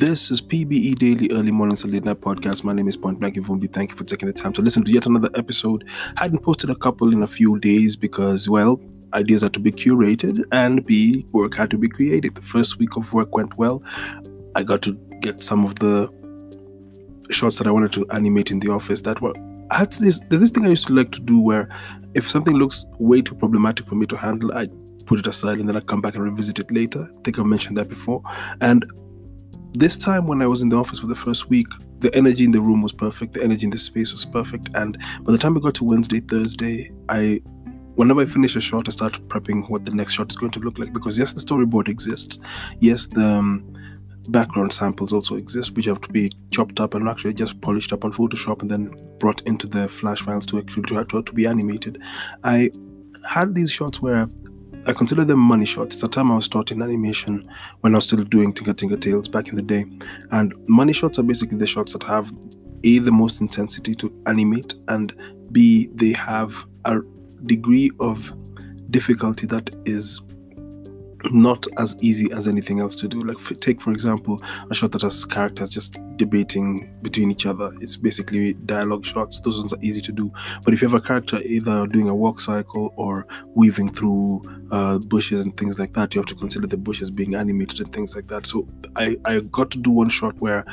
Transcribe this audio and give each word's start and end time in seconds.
This 0.00 0.30
is 0.30 0.40
PBE 0.40 0.94
Daily 0.94 1.28
Early 1.30 1.50
Mornings 1.50 1.84
and 1.84 1.92
Late 1.92 2.06
Night 2.06 2.22
Podcast. 2.22 2.64
My 2.64 2.72
name 2.72 2.88
is 2.88 2.96
Point 2.96 3.20
Blank 3.20 3.34
Ivumbi. 3.34 3.70
Thank 3.70 3.90
you 3.90 3.96
for 3.98 4.04
taking 4.04 4.28
the 4.28 4.32
time 4.32 4.54
to 4.54 4.62
listen 4.62 4.82
to 4.84 4.90
yet 4.90 5.04
another 5.04 5.28
episode. 5.34 5.84
I 6.16 6.22
hadn't 6.22 6.38
posted 6.38 6.70
a 6.70 6.74
couple 6.74 7.12
in 7.12 7.22
a 7.22 7.26
few 7.26 7.58
days 7.58 7.96
because, 7.96 8.48
well, 8.48 8.80
ideas 9.12 9.42
had 9.42 9.52
to 9.52 9.60
be 9.60 9.70
curated 9.70 10.42
and 10.52 10.86
B, 10.86 11.26
work 11.32 11.54
had 11.54 11.68
to 11.72 11.76
be 11.76 11.86
created. 11.86 12.34
The 12.34 12.40
first 12.40 12.78
week 12.78 12.96
of 12.96 13.12
work 13.12 13.34
went 13.36 13.58
well. 13.58 13.82
I 14.54 14.62
got 14.62 14.80
to 14.84 14.94
get 15.20 15.42
some 15.42 15.66
of 15.66 15.74
the 15.80 16.10
shots 17.28 17.58
that 17.58 17.66
I 17.66 17.70
wanted 17.70 17.92
to 17.92 18.08
animate 18.08 18.50
in 18.50 18.60
the 18.60 18.70
office 18.70 19.02
that 19.02 19.20
were 19.20 19.34
I 19.70 19.80
had 19.80 19.92
this 19.92 20.22
there's 20.30 20.40
this 20.40 20.50
thing 20.50 20.64
I 20.64 20.70
used 20.70 20.86
to 20.86 20.94
like 20.94 21.12
to 21.12 21.20
do 21.20 21.42
where 21.42 21.68
if 22.14 22.26
something 22.26 22.56
looks 22.56 22.86
way 22.98 23.20
too 23.20 23.34
problematic 23.34 23.86
for 23.86 23.96
me 23.96 24.06
to 24.06 24.16
handle, 24.16 24.50
I 24.54 24.66
put 25.04 25.18
it 25.18 25.26
aside 25.26 25.58
and 25.58 25.68
then 25.68 25.76
I 25.76 25.80
come 25.80 26.00
back 26.00 26.14
and 26.14 26.24
revisit 26.24 26.58
it 26.58 26.70
later. 26.70 27.06
I 27.06 27.20
think 27.22 27.38
I've 27.38 27.44
mentioned 27.44 27.76
that 27.76 27.90
before. 27.90 28.22
And 28.62 28.90
this 29.72 29.96
time 29.96 30.26
when 30.26 30.42
I 30.42 30.46
was 30.46 30.62
in 30.62 30.68
the 30.68 30.76
office 30.76 30.98
for 30.98 31.06
the 31.06 31.14
first 31.14 31.48
week, 31.48 31.68
the 32.00 32.14
energy 32.14 32.44
in 32.44 32.50
the 32.50 32.60
room 32.60 32.82
was 32.82 32.92
perfect, 32.92 33.34
the 33.34 33.44
energy 33.44 33.64
in 33.64 33.70
the 33.70 33.78
space 33.78 34.12
was 34.12 34.24
perfect. 34.24 34.70
And 34.74 34.98
by 35.22 35.32
the 35.32 35.38
time 35.38 35.54
we 35.54 35.60
got 35.60 35.74
to 35.76 35.84
Wednesday, 35.84 36.20
Thursday, 36.20 36.90
I 37.08 37.40
whenever 37.96 38.22
I 38.22 38.26
finish 38.26 38.56
a 38.56 38.60
shot, 38.60 38.88
I 38.88 38.92
start 38.92 39.20
prepping 39.28 39.68
what 39.68 39.84
the 39.84 39.94
next 39.94 40.14
shot 40.14 40.30
is 40.30 40.36
going 40.36 40.52
to 40.52 40.60
look 40.60 40.78
like. 40.78 40.92
Because 40.92 41.18
yes, 41.18 41.32
the 41.34 41.40
storyboard 41.40 41.88
exists. 41.88 42.38
Yes, 42.78 43.06
the 43.06 43.26
um, 43.26 43.70
background 44.28 44.72
samples 44.72 45.12
also 45.12 45.36
exist, 45.36 45.74
which 45.74 45.86
have 45.86 46.00
to 46.00 46.08
be 46.08 46.32
chopped 46.50 46.80
up 46.80 46.94
and 46.94 47.08
actually 47.08 47.34
just 47.34 47.60
polished 47.60 47.92
up 47.92 48.04
on 48.04 48.12
Photoshop 48.12 48.62
and 48.62 48.70
then 48.70 48.94
brought 49.18 49.42
into 49.42 49.66
the 49.66 49.88
flash 49.88 50.22
files 50.22 50.46
to 50.46 50.58
actually 50.58 50.84
to, 50.84 51.04
to, 51.04 51.22
to 51.22 51.32
be 51.32 51.46
animated. 51.46 52.02
I 52.44 52.70
had 53.28 53.54
these 53.54 53.70
shots 53.70 54.00
where 54.00 54.28
I 54.86 54.92
consider 54.92 55.24
them 55.24 55.38
money 55.38 55.66
shots. 55.66 55.96
It's 55.96 56.02
a 56.02 56.08
time 56.08 56.30
I 56.30 56.36
was 56.36 56.48
taught 56.48 56.70
in 56.72 56.82
animation 56.82 57.48
when 57.80 57.94
I 57.94 57.98
was 57.98 58.06
still 58.06 58.22
doing 58.24 58.52
Tinga 58.52 58.74
Tinga 58.74 58.96
Tales 58.96 59.28
back 59.28 59.48
in 59.48 59.56
the 59.56 59.62
day. 59.62 59.84
And 60.30 60.54
money 60.68 60.92
shots 60.92 61.18
are 61.18 61.22
basically 61.22 61.58
the 61.58 61.66
shots 61.66 61.92
that 61.92 62.02
have 62.04 62.32
A, 62.84 62.98
the 62.98 63.12
most 63.12 63.40
intensity 63.40 63.94
to 63.96 64.12
animate, 64.26 64.74
and 64.88 65.14
B, 65.52 65.90
they 65.94 66.12
have 66.12 66.64
a 66.86 67.00
degree 67.44 67.90
of 68.00 68.32
difficulty 68.90 69.46
that 69.46 69.70
is 69.84 70.20
not 71.30 71.66
as 71.78 71.96
easy 72.00 72.30
as 72.32 72.48
anything 72.48 72.80
else 72.80 72.94
to 72.96 73.08
do. 73.08 73.22
Like, 73.22 73.38
take 73.60 73.80
for 73.80 73.92
example 73.92 74.40
a 74.70 74.74
shot 74.74 74.92
that 74.92 75.02
has 75.02 75.24
characters 75.24 75.70
just 75.70 75.98
debating 76.16 76.94
between 77.02 77.30
each 77.30 77.46
other. 77.46 77.72
It's 77.80 77.96
basically 77.96 78.54
dialogue 78.54 79.04
shots. 79.04 79.40
Those 79.40 79.58
ones 79.58 79.72
are 79.72 79.78
easy 79.80 80.00
to 80.02 80.12
do. 80.12 80.32
But 80.64 80.74
if 80.74 80.82
you 80.82 80.88
have 80.88 81.00
a 81.02 81.04
character 81.04 81.40
either 81.42 81.86
doing 81.86 82.08
a 82.08 82.14
walk 82.14 82.40
cycle 82.40 82.92
or 82.96 83.26
weaving 83.54 83.88
through 83.88 84.42
uh, 84.70 84.98
bushes 84.98 85.44
and 85.44 85.56
things 85.56 85.78
like 85.78 85.94
that, 85.94 86.14
you 86.14 86.20
have 86.20 86.28
to 86.28 86.34
consider 86.34 86.66
the 86.66 86.76
bushes 86.76 87.10
being 87.10 87.34
animated 87.34 87.80
and 87.80 87.92
things 87.92 88.14
like 88.14 88.26
that. 88.28 88.46
So 88.46 88.68
I 88.96 89.16
I 89.24 89.40
got 89.40 89.70
to 89.72 89.78
do 89.78 89.90
one 89.90 90.08
shot 90.08 90.36
where 90.40 90.64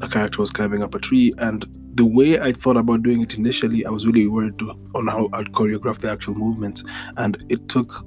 a 0.00 0.08
character 0.08 0.40
was 0.40 0.50
climbing 0.50 0.82
up 0.82 0.94
a 0.94 0.98
tree 0.98 1.32
and 1.38 1.64
the 1.94 2.06
way 2.06 2.40
I 2.40 2.52
thought 2.52 2.76
about 2.76 3.02
doing 3.02 3.20
it 3.20 3.34
initially, 3.34 3.84
I 3.84 3.90
was 3.90 4.06
really 4.06 4.26
worried 4.26 4.60
on 4.94 5.06
how 5.08 5.28
I'd 5.34 5.52
choreograph 5.52 5.98
the 5.98 6.10
actual 6.10 6.34
movements, 6.34 6.82
and 7.16 7.44
it 7.50 7.68
took 7.68 8.06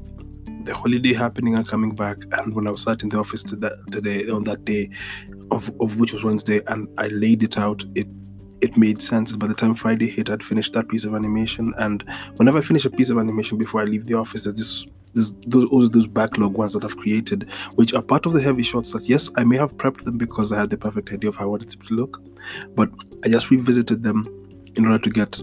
the 0.65 0.73
holiday 0.73 1.13
happening 1.13 1.55
and 1.55 1.67
coming 1.67 1.95
back. 1.95 2.17
And 2.33 2.53
when 2.53 2.67
I 2.67 2.71
was 2.71 2.83
sat 2.83 3.03
in 3.03 3.09
the 3.09 3.17
office 3.17 3.43
today 3.43 4.29
on 4.29 4.43
that 4.45 4.65
day, 4.65 4.89
of, 5.51 5.71
of 5.79 5.97
which 5.99 6.13
was 6.13 6.23
Wednesday, 6.23 6.61
and 6.67 6.87
I 6.97 7.07
laid 7.07 7.43
it 7.43 7.57
out, 7.57 7.83
it 7.95 8.07
it 8.61 8.77
made 8.77 9.01
sense. 9.01 9.35
By 9.35 9.47
the 9.47 9.53
time 9.53 9.75
Friday 9.75 10.09
hit, 10.09 10.29
I'd 10.29 10.41
finished 10.41 10.73
that 10.73 10.87
piece 10.87 11.03
of 11.05 11.13
animation. 11.13 11.73
And 11.77 12.03
whenever 12.37 12.57
I 12.57 12.61
finish 12.61 12.85
a 12.85 12.89
piece 12.89 13.09
of 13.09 13.17
animation 13.17 13.57
before 13.57 13.81
I 13.81 13.83
leave 13.83 14.05
the 14.05 14.15
office, 14.15 14.45
there's 14.45 14.55
this 14.55 14.87
there's 15.13 15.31
those 15.47 15.89
those 15.89 16.07
backlog 16.07 16.57
ones 16.57 16.73
that 16.73 16.83
I've 16.83 16.97
created, 16.97 17.49
which 17.75 17.93
are 17.93 18.01
part 18.01 18.25
of 18.25 18.33
the 18.33 18.41
heavy 18.41 18.63
shots 18.63 18.91
that 18.93 19.07
yes, 19.07 19.29
I 19.35 19.43
may 19.43 19.57
have 19.57 19.75
prepped 19.77 20.03
them 20.03 20.17
because 20.17 20.51
I 20.51 20.59
had 20.59 20.69
the 20.69 20.77
perfect 20.77 21.11
idea 21.11 21.29
of 21.29 21.35
how 21.35 21.45
I 21.45 21.47
wanted 21.47 21.73
it 21.73 21.81
to 21.81 21.93
look, 21.93 22.21
but 22.75 22.89
I 23.23 23.29
just 23.29 23.49
revisited 23.49 24.03
them 24.03 24.25
in 24.75 24.85
order 24.85 24.99
to 24.99 25.09
get 25.09 25.39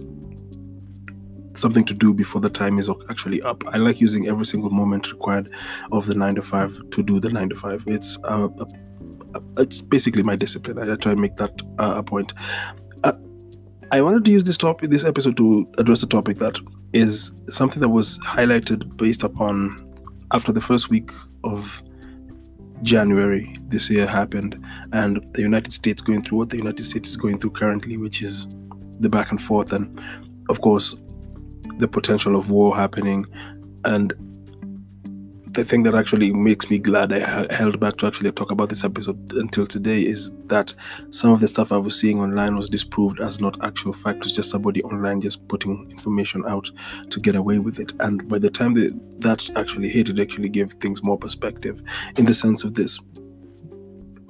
something 1.54 1.84
to 1.84 1.94
do 1.94 2.14
before 2.14 2.40
the 2.40 2.50
time 2.50 2.78
is 2.78 2.90
actually 3.10 3.42
up. 3.42 3.62
I 3.68 3.78
like 3.78 4.00
using 4.00 4.28
every 4.28 4.46
single 4.46 4.70
moment 4.70 5.10
required 5.12 5.52
of 5.90 6.06
the 6.06 6.14
nine 6.14 6.34
to 6.36 6.42
five 6.42 6.78
to 6.90 7.02
do 7.02 7.20
the 7.20 7.30
nine 7.30 7.48
to 7.50 7.56
five. 7.56 7.84
It's 7.86 8.18
uh, 8.24 8.48
it's 9.58 9.80
basically 9.80 10.22
my 10.22 10.36
discipline. 10.36 10.78
I 10.78 10.96
try 10.96 11.14
to 11.14 11.20
make 11.20 11.36
that 11.36 11.60
uh, 11.78 11.94
a 11.96 12.02
point. 12.02 12.32
Uh, 13.04 13.12
I 13.90 14.00
wanted 14.00 14.24
to 14.24 14.30
use 14.30 14.44
this 14.44 14.58
topic, 14.58 14.90
this 14.90 15.04
episode, 15.04 15.36
to 15.36 15.70
address 15.78 16.02
a 16.02 16.06
topic 16.06 16.38
that 16.38 16.58
is 16.92 17.30
something 17.48 17.80
that 17.80 17.88
was 17.88 18.18
highlighted 18.20 18.96
based 18.96 19.22
upon 19.22 19.90
after 20.32 20.52
the 20.52 20.60
first 20.60 20.90
week 20.90 21.10
of 21.44 21.82
January 22.82 23.56
this 23.68 23.88
year 23.88 24.06
happened, 24.06 24.62
and 24.92 25.24
the 25.34 25.42
United 25.42 25.72
States 25.72 26.02
going 26.02 26.22
through 26.22 26.38
what 26.38 26.50
the 26.50 26.56
United 26.56 26.82
States 26.82 27.10
is 27.10 27.16
going 27.16 27.38
through 27.38 27.50
currently, 27.50 27.96
which 27.96 28.22
is 28.22 28.46
the 29.00 29.08
back 29.08 29.30
and 29.30 29.40
forth, 29.40 29.72
and 29.72 30.00
of 30.48 30.60
course 30.60 30.94
the 31.78 31.88
potential 31.88 32.36
of 32.36 32.50
war 32.50 32.74
happening 32.76 33.26
and 33.84 34.12
the 35.52 35.64
thing 35.64 35.82
that 35.82 35.94
actually 35.94 36.32
makes 36.32 36.70
me 36.70 36.78
glad 36.78 37.12
I 37.12 37.52
held 37.52 37.78
back 37.78 37.98
to 37.98 38.06
actually 38.06 38.32
talk 38.32 38.50
about 38.50 38.70
this 38.70 38.84
episode 38.84 39.32
until 39.32 39.66
today 39.66 40.00
is 40.00 40.32
that 40.46 40.72
some 41.10 41.30
of 41.30 41.40
the 41.40 41.48
stuff 41.48 41.72
I 41.72 41.76
was 41.76 41.98
seeing 41.98 42.20
online 42.20 42.56
was 42.56 42.70
disproved 42.70 43.20
as 43.20 43.38
not 43.38 43.62
actual 43.62 43.92
fact. 43.92 44.18
It 44.18 44.24
was 44.24 44.36
just 44.36 44.48
somebody 44.48 44.82
online 44.82 45.20
just 45.20 45.46
putting 45.48 45.90
information 45.90 46.42
out 46.46 46.70
to 47.10 47.20
get 47.20 47.34
away 47.34 47.58
with 47.58 47.78
it. 47.78 47.92
And 48.00 48.26
by 48.28 48.38
the 48.38 48.50
time 48.50 48.72
that 48.74 49.50
actually 49.56 49.90
hit, 49.90 50.08
it 50.08 50.18
actually 50.18 50.48
gave 50.48 50.72
things 50.72 51.02
more 51.02 51.18
perspective 51.18 51.82
in 52.16 52.24
the 52.24 52.34
sense 52.34 52.64
of 52.64 52.74
this 52.74 52.98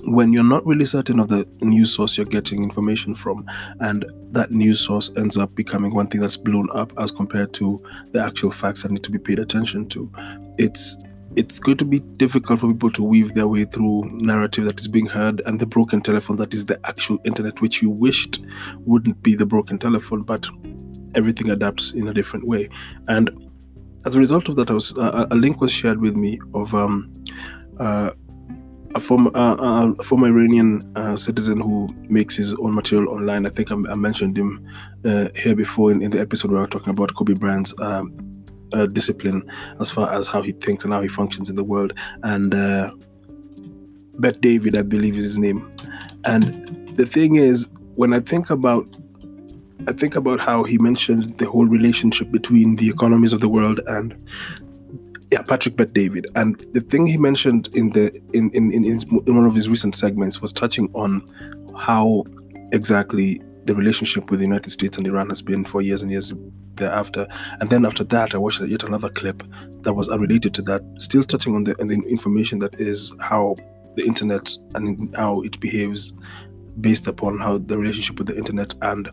when 0.05 0.33
you're 0.33 0.45
not 0.45 0.65
really 0.67 0.85
certain 0.85 1.21
of 1.21 1.29
the 1.29 1.47
news 1.61 1.95
source 1.95 2.17
you're 2.17 2.27
getting 2.27 2.63
information 2.63 3.15
from, 3.15 3.47
and 3.81 4.05
that 4.33 4.51
news 4.51 4.81
source 4.81 5.11
ends 5.17 5.37
up 5.37 5.55
becoming 5.55 5.95
one 5.95 6.07
thing 6.07 6.21
that's 6.21 6.37
blown 6.37 6.69
up 6.75 6.93
as 6.99 7.11
compared 7.11 7.53
to 7.55 7.83
the 8.13 8.23
actual 8.23 8.51
facts 8.51 8.83
that 8.83 8.93
need 8.93 9.05
to 9.05 9.11
be 9.11 9.19
paid 9.19 9.39
attention 9.39 9.89
to, 9.89 10.11
it's 10.59 10.97
it's 11.35 11.59
going 11.59 11.79
to 11.79 11.85
be 11.87 11.99
difficult 11.99 12.61
for 12.61 12.69
people 12.69 12.91
to 12.91 13.03
weave 13.03 13.33
their 13.33 13.49
way 13.49 13.65
through 13.65 14.03
narrative 14.21 14.67
that 14.67 14.79
is 14.79 14.87
being 14.87 15.07
heard 15.07 15.41
and 15.47 15.59
the 15.59 15.67
broken 15.67 16.01
telephone 16.01 16.37
that 16.37 16.53
is 16.53 16.67
the 16.67 16.79
actual 16.87 17.19
internet, 17.25 17.61
which 17.63 17.81
you 17.81 17.89
wished 17.89 18.45
wouldn't 18.81 19.23
be 19.23 19.35
the 19.35 19.47
broken 19.47 19.79
telephone, 19.79 20.23
but 20.23 20.47
everything 21.15 21.51
adapts 21.51 21.93
in 21.93 22.09
a 22.09 22.13
different 22.13 22.47
way. 22.47 22.69
And 23.09 23.31
as 24.05 24.15
a 24.15 24.19
result 24.19 24.49
of 24.49 24.57
that, 24.57 24.71
I 24.71 24.75
was 24.75 24.97
uh, 24.99 25.27
a 25.31 25.35
link 25.35 25.61
was 25.61 25.73
shared 25.73 26.01
with 26.01 26.17
me 26.17 26.39
of 26.55 26.75
um, 26.75 27.13
uh, 27.79 28.11
a 28.95 29.01
former 29.01 29.31
uh, 29.35 29.93
a 29.99 30.03
former 30.03 30.29
Iranian 30.29 30.83
uh, 30.97 31.17
citizen 31.17 31.61
who 31.61 31.89
makes 32.09 32.37
his 32.37 32.55
own 32.55 32.75
material 32.75 33.13
online. 33.13 33.47
I 33.47 33.51
think 33.51 33.71
I, 33.71 33.75
I 33.75 33.95
mentioned 33.95 34.37
him 34.37 34.67
uh, 35.05 35.29
here 35.35 35.55
before 35.55 35.91
in, 35.91 36.03
in, 36.03 36.11
the 36.11 36.21
episode 36.21 36.51
where 36.51 36.59
we 36.59 36.65
were 36.65 36.71
talking 36.71 36.91
about 36.91 37.15
Kobe 37.15 37.35
Bryant's 37.35 37.75
um, 37.81 38.15
uh, 38.73 38.87
discipline 38.87 39.51
as 39.81 39.91
far 39.91 40.13
as 40.13 40.29
how 40.29 40.43
he 40.43 40.53
thinks 40.53 40.85
and 40.85 40.93
how 40.93 41.03
he 41.03 41.09
functions 41.09 41.49
in 41.51 41.57
the 41.57 41.65
world. 41.65 41.95
And 42.23 42.55
uh, 42.55 42.91
Bet 44.19 44.41
David, 44.41 44.77
I 44.77 44.83
believe, 44.83 45.17
is 45.17 45.25
his 45.25 45.39
name. 45.39 45.71
And 46.25 46.97
the 46.97 47.07
thing 47.07 47.37
is, 47.37 47.69
when 47.95 48.13
I 48.13 48.21
think 48.21 48.51
about 48.51 48.87
I 49.89 49.93
think 49.93 50.15
about 50.15 50.39
how 50.39 50.63
he 50.63 50.79
mentioned 50.79 51.39
the 51.39 51.47
whole 51.47 51.67
relationship 51.67 52.31
between 52.31 52.77
the 52.77 52.89
economies 52.89 53.33
of 53.33 53.41
the 53.41 53.49
world 53.49 53.81
and 53.89 54.15
yeah, 55.33 55.41
Patrick 55.41 55.77
Bet 55.77 55.95
David. 55.95 56.27
And 56.35 56.61
the 56.73 56.83
thing 56.83 57.07
he 57.07 57.17
mentioned 57.17 57.71
in 57.75 57.91
the 57.91 58.15
in 58.35 58.51
in, 58.51 58.71
in, 58.71 58.85
in 58.85 59.35
one 59.35 59.47
of 59.47 59.55
his 59.55 59.67
recent 59.67 59.95
segments 59.95 60.43
was 60.43 60.53
touching 60.53 60.91
on 60.93 61.25
how 61.75 62.25
exactly 62.73 63.41
the 63.65 63.75
relationship 63.75 64.31
with 64.31 64.41
the 64.41 64.45
United 64.45 64.69
States 64.69 64.99
and 64.99 65.07
Iran 65.07 65.31
has 65.31 65.41
been 65.41 65.65
for 65.65 65.81
years 65.81 66.03
and 66.03 66.11
years 66.11 66.35
thereafter. 66.75 67.27
And 67.61 67.71
then 67.71 67.87
after 67.87 68.05
that, 68.05 68.35
I 68.35 68.39
watched 68.39 68.61
yet 68.61 68.83
another 68.83 69.09
clip 69.09 69.43
that 69.83 69.95
was 69.95 70.11
unrelated 70.11 70.53
to 70.55 70.63
that, 70.63 70.83
still 70.99 71.25
touching 71.25 71.55
on 71.55 71.65
the, 71.65 71.81
on 71.81 71.89
the 71.89 71.95
information 72.09 72.59
that 72.59 72.79
is 72.79 73.13
how 73.21 73.57
the 73.97 74.05
internet 74.05 74.53
and 74.75 75.15
how 75.17 75.41
it 75.43 75.59
behaves 75.61 76.13
based 76.81 77.07
upon 77.07 77.39
how 77.39 77.57
the 77.59 77.79
relationship 77.79 78.19
with 78.19 78.27
the 78.27 78.37
internet 78.37 78.75
and 78.83 79.09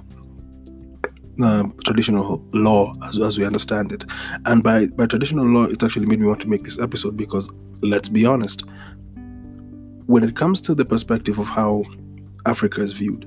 uh, 1.42 1.64
traditional 1.86 2.44
law 2.54 2.94
as, 3.04 3.20
as 3.20 3.38
we 3.38 3.46
understand 3.46 3.92
it. 3.92 4.06
And 4.46 4.64
by, 4.64 4.88
by 4.88 5.06
traditional 5.06 5.46
law, 5.46 5.64
it 5.66 5.84
actually 5.84 6.06
made 6.06 6.20
me 6.20 6.28
want 6.28 6.42
to 6.42 6.50
make 6.50 6.64
this 6.64 6.80
episode 6.80 7.18
because 7.18 7.50
let's 7.82 8.10
be 8.10 8.26
honest, 8.26 8.64
when 10.06 10.24
it 10.24 10.36
comes 10.36 10.60
to 10.62 10.76
the 10.76 10.86
perspective 10.86 11.40
of 11.40 11.48
how 11.48 11.84
Africa 12.46 12.82
is 12.82 12.94
viewed, 12.94 13.26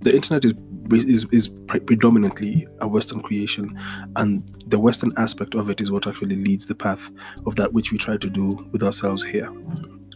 the 0.00 0.14
internet 0.14 0.44
is 0.44 0.54
is, 0.90 1.26
is 1.32 1.48
predominantly 1.48 2.66
a 2.80 2.88
Western 2.88 3.20
creation, 3.20 3.78
and 4.16 4.42
the 4.66 4.78
Western 4.78 5.12
aspect 5.16 5.54
of 5.54 5.68
it 5.68 5.80
is 5.80 5.90
what 5.90 6.06
actually 6.06 6.36
leads 6.36 6.66
the 6.66 6.74
path 6.74 7.10
of 7.46 7.56
that 7.56 7.72
which 7.72 7.92
we 7.92 7.98
try 7.98 8.16
to 8.16 8.30
do 8.30 8.66
with 8.72 8.82
ourselves 8.82 9.22
here. 9.22 9.52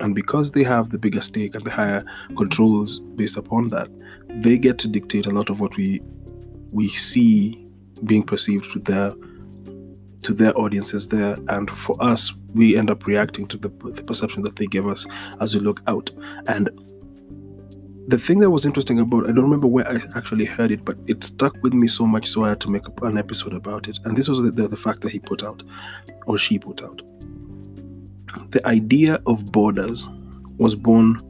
And 0.00 0.14
because 0.14 0.50
they 0.50 0.64
have 0.64 0.88
the 0.88 0.98
bigger 0.98 1.20
stake 1.20 1.54
and 1.54 1.64
the 1.64 1.70
higher 1.70 2.02
controls 2.36 3.00
based 3.16 3.36
upon 3.36 3.68
that, 3.68 3.88
they 4.28 4.56
get 4.58 4.78
to 4.78 4.88
dictate 4.88 5.26
a 5.26 5.30
lot 5.30 5.50
of 5.50 5.60
what 5.60 5.76
we 5.76 6.00
we 6.72 6.88
see 6.88 7.64
being 8.04 8.22
perceived 8.22 8.66
through 8.66 8.82
their 8.82 9.14
to 10.22 10.32
their 10.32 10.56
audiences 10.56 11.08
there. 11.08 11.36
And 11.48 11.70
for 11.70 11.96
us, 12.00 12.32
we 12.54 12.76
end 12.76 12.90
up 12.90 13.06
reacting 13.06 13.46
to 13.48 13.56
the, 13.56 13.68
the 13.68 14.04
perception 14.04 14.42
that 14.42 14.56
they 14.56 14.66
give 14.66 14.86
us 14.86 15.04
as 15.40 15.54
we 15.54 15.60
look 15.60 15.80
out. 15.86 16.10
And 16.46 16.70
the 18.08 18.18
thing 18.18 18.40
that 18.40 18.50
was 18.50 18.64
interesting 18.64 18.98
about 18.98 19.24
I 19.28 19.32
don't 19.32 19.44
remember 19.44 19.66
where 19.66 19.88
I 19.88 19.98
actually 20.16 20.44
heard 20.44 20.72
it, 20.72 20.84
but 20.84 20.96
it 21.06 21.22
stuck 21.22 21.60
with 21.62 21.72
me 21.72 21.86
so 21.86 22.06
much 22.06 22.26
so 22.28 22.44
I 22.44 22.50
had 22.50 22.60
to 22.60 22.70
make 22.70 22.82
an 23.02 23.18
episode 23.18 23.52
about 23.52 23.88
it. 23.88 23.98
And 24.04 24.16
this 24.16 24.28
was 24.28 24.42
the, 24.42 24.50
the, 24.50 24.68
the 24.68 24.76
factor 24.76 25.08
he 25.08 25.18
put 25.18 25.42
out, 25.42 25.62
or 26.26 26.38
she 26.38 26.58
put 26.58 26.82
out. 26.82 27.02
The 28.50 28.66
idea 28.66 29.20
of 29.26 29.50
borders 29.52 30.08
was 30.58 30.74
born 30.74 31.20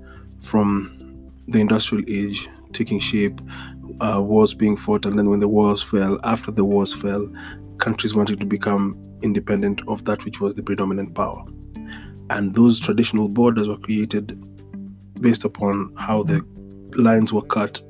from 0.41 1.31
the 1.49 1.61
industrial 1.61 2.05
age 2.09 2.49
taking 2.73 3.01
shape, 3.01 3.41
uh, 4.01 4.21
wars 4.21 4.55
being 4.55 4.77
fought, 4.77 5.07
and 5.07 5.19
then 5.19 5.31
when 5.31 5.41
the 5.41 5.49
wars 5.49 5.83
fell, 5.83 6.19
after 6.25 6.51
the 6.51 6.65
wars 6.65 6.93
fell, 6.93 7.31
countries 7.79 8.15
wanted 8.15 8.41
to 8.41 8.47
become 8.47 8.97
independent 9.23 9.83
of 9.89 10.05
that 10.05 10.25
which 10.25 10.41
was 10.41 10.55
the 10.55 10.63
predominant 10.63 11.15
power. 11.15 11.45
And 12.31 12.55
those 12.55 12.81
traditional 12.81 13.29
borders 13.29 13.69
were 13.69 13.77
created 13.77 14.39
based 15.21 15.45
upon 15.45 15.95
how 15.97 16.23
the 16.23 16.45
lines 16.97 17.33
were 17.33 17.43
cut 17.43 17.81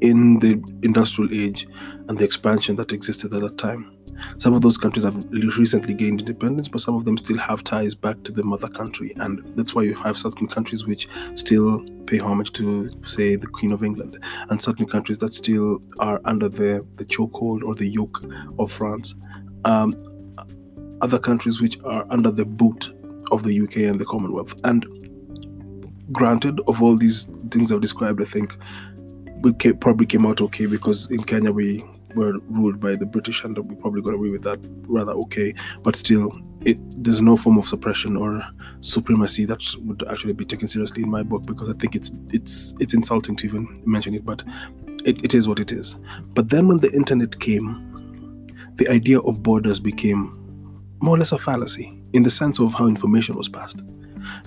in 0.00 0.38
the 0.38 0.62
industrial 0.82 1.30
age 1.32 1.66
and 2.08 2.18
the 2.18 2.24
expansion 2.24 2.76
that 2.76 2.92
existed 2.92 3.34
at 3.34 3.40
that 3.40 3.58
time. 3.58 3.97
Some 4.38 4.54
of 4.54 4.60
those 4.60 4.76
countries 4.76 5.04
have 5.04 5.24
recently 5.30 5.94
gained 5.94 6.20
independence, 6.20 6.68
but 6.68 6.80
some 6.80 6.94
of 6.94 7.04
them 7.04 7.16
still 7.16 7.38
have 7.38 7.64
ties 7.64 7.94
back 7.94 8.22
to 8.24 8.32
the 8.32 8.42
mother 8.42 8.68
country. 8.68 9.12
And 9.16 9.42
that's 9.56 9.74
why 9.74 9.82
you 9.82 9.94
have 9.94 10.16
certain 10.16 10.48
countries 10.48 10.86
which 10.86 11.08
still 11.34 11.84
pay 12.06 12.18
homage 12.18 12.52
to, 12.52 12.90
say, 13.02 13.36
the 13.36 13.46
Queen 13.46 13.72
of 13.72 13.82
England, 13.82 14.22
and 14.48 14.60
certain 14.60 14.86
countries 14.86 15.18
that 15.18 15.34
still 15.34 15.82
are 15.98 16.20
under 16.24 16.48
the, 16.48 16.84
the 16.96 17.04
chokehold 17.04 17.62
or 17.62 17.74
the 17.74 17.86
yoke 17.86 18.22
of 18.58 18.72
France. 18.72 19.14
Um, 19.64 19.94
other 21.00 21.18
countries 21.18 21.60
which 21.60 21.78
are 21.84 22.06
under 22.10 22.30
the 22.30 22.44
boot 22.44 22.94
of 23.30 23.44
the 23.44 23.60
UK 23.60 23.76
and 23.78 24.00
the 24.00 24.04
Commonwealth. 24.04 24.54
And 24.64 24.86
granted, 26.12 26.60
of 26.66 26.82
all 26.82 26.96
these 26.96 27.26
things 27.50 27.70
I've 27.70 27.80
described, 27.80 28.20
I 28.20 28.24
think 28.24 28.56
we 29.42 29.52
probably 29.52 30.06
came 30.06 30.26
out 30.26 30.40
okay 30.40 30.66
because 30.66 31.10
in 31.10 31.22
Kenya 31.22 31.52
we 31.52 31.84
were 32.18 32.38
ruled 32.48 32.80
by 32.80 32.96
the 32.96 33.06
British 33.06 33.44
and 33.44 33.56
we 33.58 33.74
probably 33.76 34.02
got 34.02 34.14
away 34.14 34.28
with 34.28 34.42
that 34.42 34.58
rather 34.86 35.12
okay. 35.12 35.54
But 35.82 35.96
still, 35.96 36.30
it, 36.62 36.78
there's 37.02 37.20
no 37.20 37.36
form 37.36 37.58
of 37.58 37.66
suppression 37.66 38.16
or 38.16 38.42
supremacy 38.80 39.44
that 39.46 39.62
would 39.80 40.02
actually 40.08 40.34
be 40.34 40.44
taken 40.44 40.68
seriously 40.68 41.02
in 41.02 41.10
my 41.10 41.22
book 41.22 41.46
because 41.46 41.70
I 41.70 41.74
think 41.74 41.94
it's 41.94 42.10
it's 42.30 42.74
it's 42.80 42.94
insulting 42.94 43.36
to 43.36 43.46
even 43.46 43.74
mention 43.84 44.14
it. 44.14 44.24
But 44.24 44.42
it, 45.04 45.24
it 45.24 45.34
is 45.34 45.46
what 45.48 45.60
it 45.60 45.72
is. 45.72 45.98
But 46.34 46.50
then 46.50 46.68
when 46.68 46.78
the 46.78 46.92
internet 46.92 47.38
came, 47.38 48.46
the 48.74 48.88
idea 48.88 49.20
of 49.20 49.42
borders 49.42 49.80
became 49.80 50.34
more 51.00 51.14
or 51.14 51.18
less 51.18 51.32
a 51.32 51.38
fallacy 51.38 51.96
in 52.12 52.22
the 52.22 52.30
sense 52.30 52.58
of 52.58 52.74
how 52.74 52.86
information 52.88 53.36
was 53.36 53.48
passed. 53.48 53.80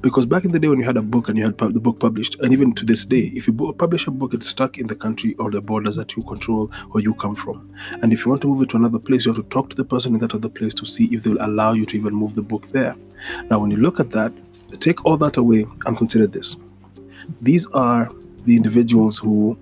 Because 0.01 0.25
back 0.25 0.45
in 0.45 0.51
the 0.51 0.59
day 0.59 0.67
when 0.67 0.79
you 0.79 0.85
had 0.85 0.97
a 0.97 1.01
book 1.01 1.29
and 1.29 1.37
you 1.37 1.43
had 1.43 1.57
the 1.57 1.79
book 1.79 1.99
published, 1.99 2.39
and 2.39 2.53
even 2.53 2.73
to 2.73 2.85
this 2.85 3.05
day, 3.05 3.31
if 3.33 3.47
you 3.47 3.53
publish 3.53 4.07
a 4.07 4.11
book, 4.11 4.33
it's 4.33 4.47
stuck 4.47 4.77
in 4.77 4.87
the 4.87 4.95
country 4.95 5.35
or 5.35 5.51
the 5.51 5.61
borders 5.61 5.95
that 5.95 6.15
you 6.15 6.23
control 6.23 6.71
or 6.91 6.99
you 6.99 7.13
come 7.15 7.35
from. 7.35 7.73
And 8.01 8.11
if 8.11 8.25
you 8.25 8.29
want 8.29 8.41
to 8.43 8.47
move 8.47 8.61
it 8.61 8.69
to 8.69 8.77
another 8.77 8.99
place, 8.99 9.25
you 9.25 9.33
have 9.33 9.43
to 9.43 9.49
talk 9.49 9.69
to 9.69 9.75
the 9.75 9.85
person 9.85 10.13
in 10.13 10.19
that 10.21 10.33
other 10.33 10.49
place 10.49 10.73
to 10.75 10.85
see 10.85 11.05
if 11.13 11.23
they 11.23 11.29
will 11.29 11.45
allow 11.45 11.73
you 11.73 11.85
to 11.85 11.97
even 11.97 12.13
move 12.13 12.35
the 12.35 12.41
book 12.41 12.67
there. 12.67 12.95
Now, 13.49 13.59
when 13.59 13.71
you 13.71 13.77
look 13.77 13.99
at 13.99 14.11
that, 14.11 14.33
take 14.79 15.05
all 15.05 15.17
that 15.17 15.37
away 15.37 15.65
and 15.85 15.97
consider 15.97 16.27
this. 16.27 16.55
These 17.41 17.67
are 17.67 18.09
the 18.45 18.55
individuals 18.55 19.17
who 19.17 19.57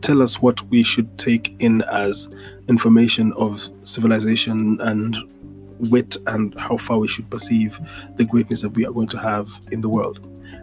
tell 0.00 0.22
us 0.22 0.40
what 0.40 0.60
we 0.70 0.82
should 0.82 1.16
take 1.18 1.54
in 1.58 1.82
as 1.82 2.28
information 2.68 3.32
of 3.34 3.68
civilization 3.82 4.80
and 4.80 5.16
wit 5.90 6.16
and 6.26 6.58
how 6.58 6.76
far 6.76 6.98
we 6.98 7.08
should 7.08 7.28
perceive 7.30 7.78
the 8.16 8.24
greatness 8.24 8.62
that 8.62 8.70
we 8.70 8.86
are 8.86 8.92
going 8.92 9.08
to 9.08 9.18
have 9.18 9.48
in 9.70 9.80
the 9.80 9.88
world 9.88 10.20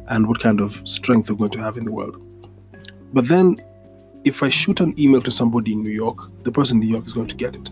and 0.07 0.27
what 0.27 0.39
kind 0.39 0.59
of 0.59 0.81
strength 0.87 1.29
we're 1.29 1.37
going 1.37 1.51
to 1.51 1.59
have 1.59 1.77
in 1.77 1.85
the 1.85 1.91
world. 1.91 2.21
But 3.13 3.27
then, 3.27 3.57
if 4.23 4.43
I 4.43 4.49
shoot 4.49 4.79
an 4.79 4.93
email 4.99 5.21
to 5.21 5.31
somebody 5.31 5.73
in 5.73 5.83
New 5.83 5.91
York, 5.91 6.17
the 6.43 6.51
person 6.51 6.77
in 6.77 6.87
New 6.87 6.91
York 6.91 7.05
is 7.05 7.13
going 7.13 7.27
to 7.27 7.35
get 7.35 7.55
it. 7.55 7.69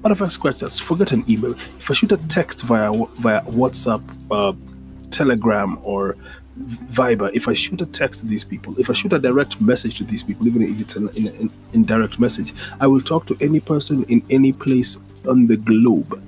But 0.00 0.10
if 0.10 0.20
I 0.20 0.28
scratch 0.28 0.60
that, 0.60 0.72
forget 0.72 1.12
an 1.12 1.24
email. 1.28 1.52
If 1.52 1.90
I 1.90 1.94
shoot 1.94 2.12
a 2.12 2.16
text 2.16 2.62
via 2.62 2.92
via 2.92 3.42
WhatsApp, 3.42 4.02
uh, 4.30 4.52
Telegram, 5.10 5.78
or 5.82 6.16
Viber, 6.58 7.30
if 7.32 7.46
I 7.46 7.52
shoot 7.52 7.80
a 7.80 7.86
text 7.86 8.20
to 8.20 8.26
these 8.26 8.42
people, 8.42 8.78
if 8.80 8.90
I 8.90 8.94
shoot 8.94 9.12
a 9.12 9.18
direct 9.18 9.60
message 9.60 9.98
to 9.98 10.04
these 10.04 10.22
people, 10.22 10.48
even 10.48 10.62
if 10.62 10.80
it's 10.80 10.96
an, 10.96 11.08
an 11.16 11.50
indirect 11.72 12.18
message, 12.18 12.52
I 12.80 12.86
will 12.88 13.00
talk 13.00 13.26
to 13.26 13.36
any 13.40 13.60
person 13.60 14.04
in 14.04 14.22
any 14.28 14.52
place 14.52 14.98
on 15.28 15.46
the 15.46 15.56
globe 15.56 16.20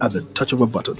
at 0.00 0.12
the 0.12 0.22
touch 0.34 0.52
of 0.52 0.60
a 0.60 0.66
button. 0.66 0.98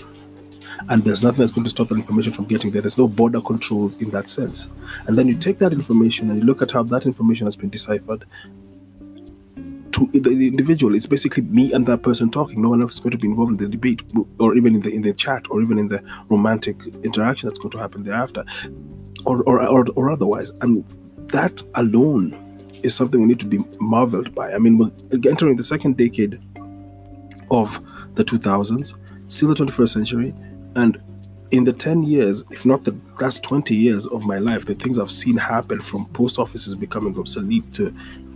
And 0.88 1.04
there's 1.04 1.22
nothing 1.22 1.40
that's 1.40 1.50
going 1.50 1.64
to 1.64 1.70
stop 1.70 1.88
that 1.88 1.96
information 1.96 2.32
from 2.32 2.44
getting 2.44 2.70
there. 2.70 2.82
There's 2.82 2.98
no 2.98 3.08
border 3.08 3.40
controls 3.40 3.96
in 3.96 4.10
that 4.10 4.28
sense. 4.28 4.68
And 5.06 5.18
then 5.18 5.26
you 5.26 5.36
take 5.36 5.58
that 5.58 5.72
information 5.72 6.30
and 6.30 6.40
you 6.40 6.46
look 6.46 6.62
at 6.62 6.70
how 6.70 6.84
that 6.84 7.04
information 7.04 7.46
has 7.46 7.56
been 7.56 7.68
deciphered 7.68 8.24
to 9.92 10.06
the 10.12 10.46
individual. 10.46 10.94
It's 10.94 11.06
basically 11.06 11.42
me 11.44 11.72
and 11.72 11.84
that 11.86 12.02
person 12.02 12.30
talking. 12.30 12.62
No 12.62 12.68
one 12.68 12.80
else 12.80 12.94
is 12.94 13.00
going 13.00 13.10
to 13.10 13.18
be 13.18 13.26
involved 13.26 13.52
in 13.52 13.56
the 13.56 13.68
debate, 13.68 14.02
or 14.38 14.56
even 14.56 14.76
in 14.76 14.80
the 14.82 14.90
in 14.90 15.02
the 15.02 15.12
chat, 15.12 15.46
or 15.50 15.60
even 15.60 15.78
in 15.78 15.88
the 15.88 16.02
romantic 16.28 16.86
interaction 17.02 17.48
that's 17.48 17.58
going 17.58 17.70
to 17.70 17.78
happen 17.78 18.04
thereafter, 18.04 18.44
or 19.26 19.42
or 19.44 19.66
or, 19.66 19.84
or 19.96 20.10
otherwise. 20.10 20.52
And 20.60 20.84
that 21.28 21.62
alone 21.74 22.44
is 22.82 22.94
something 22.94 23.20
we 23.20 23.26
need 23.26 23.40
to 23.40 23.46
be 23.46 23.58
marveled 23.80 24.34
by. 24.34 24.52
I 24.52 24.58
mean, 24.58 24.78
we're 24.78 24.92
entering 25.28 25.56
the 25.56 25.62
second 25.62 25.96
decade 25.96 26.40
of 27.50 27.80
the 28.18 28.24
2000s, 28.24 28.94
still 29.28 29.48
the 29.48 29.54
21st 29.54 29.88
century, 29.88 30.34
and 30.76 31.00
in 31.50 31.64
the 31.64 31.72
10 31.72 32.02
years, 32.02 32.44
if 32.50 32.66
not 32.66 32.84
the 32.84 32.94
last 33.20 33.42
20 33.44 33.74
years 33.74 34.06
of 34.08 34.24
my 34.24 34.38
life, 34.38 34.66
the 34.66 34.74
things 34.74 34.98
I've 34.98 35.10
seen 35.10 35.36
happen 35.36 35.80
from 35.80 36.04
post 36.06 36.38
offices 36.38 36.74
becoming 36.74 37.18
obsolete 37.18 37.72
to 37.74 37.94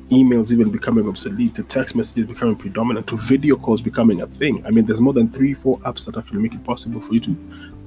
emails 0.09 0.53
even 0.53 0.71
becoming 0.71 1.09
obsolete 1.09 1.55
to 1.55 1.63
text 1.63 1.97
messages 1.97 2.27
becoming 2.27 2.55
predominant 2.55 3.07
to 3.09 3.17
video 3.17 3.57
calls 3.57 3.83
becoming 3.83 4.21
a 4.23 4.27
thing. 4.27 4.65
I 4.65 4.71
mean, 4.71 4.87
there's 4.87 5.01
more 5.01 5.13
than 5.13 5.31
three, 5.31 5.53
four 5.53 5.79
apps 5.81 6.07
that 6.07 6.17
actually 6.17 6.41
make 6.41 6.55
it 6.55 6.65
possible 6.65 7.01
for 7.01 7.13
you 7.15 7.21
to 7.21 7.37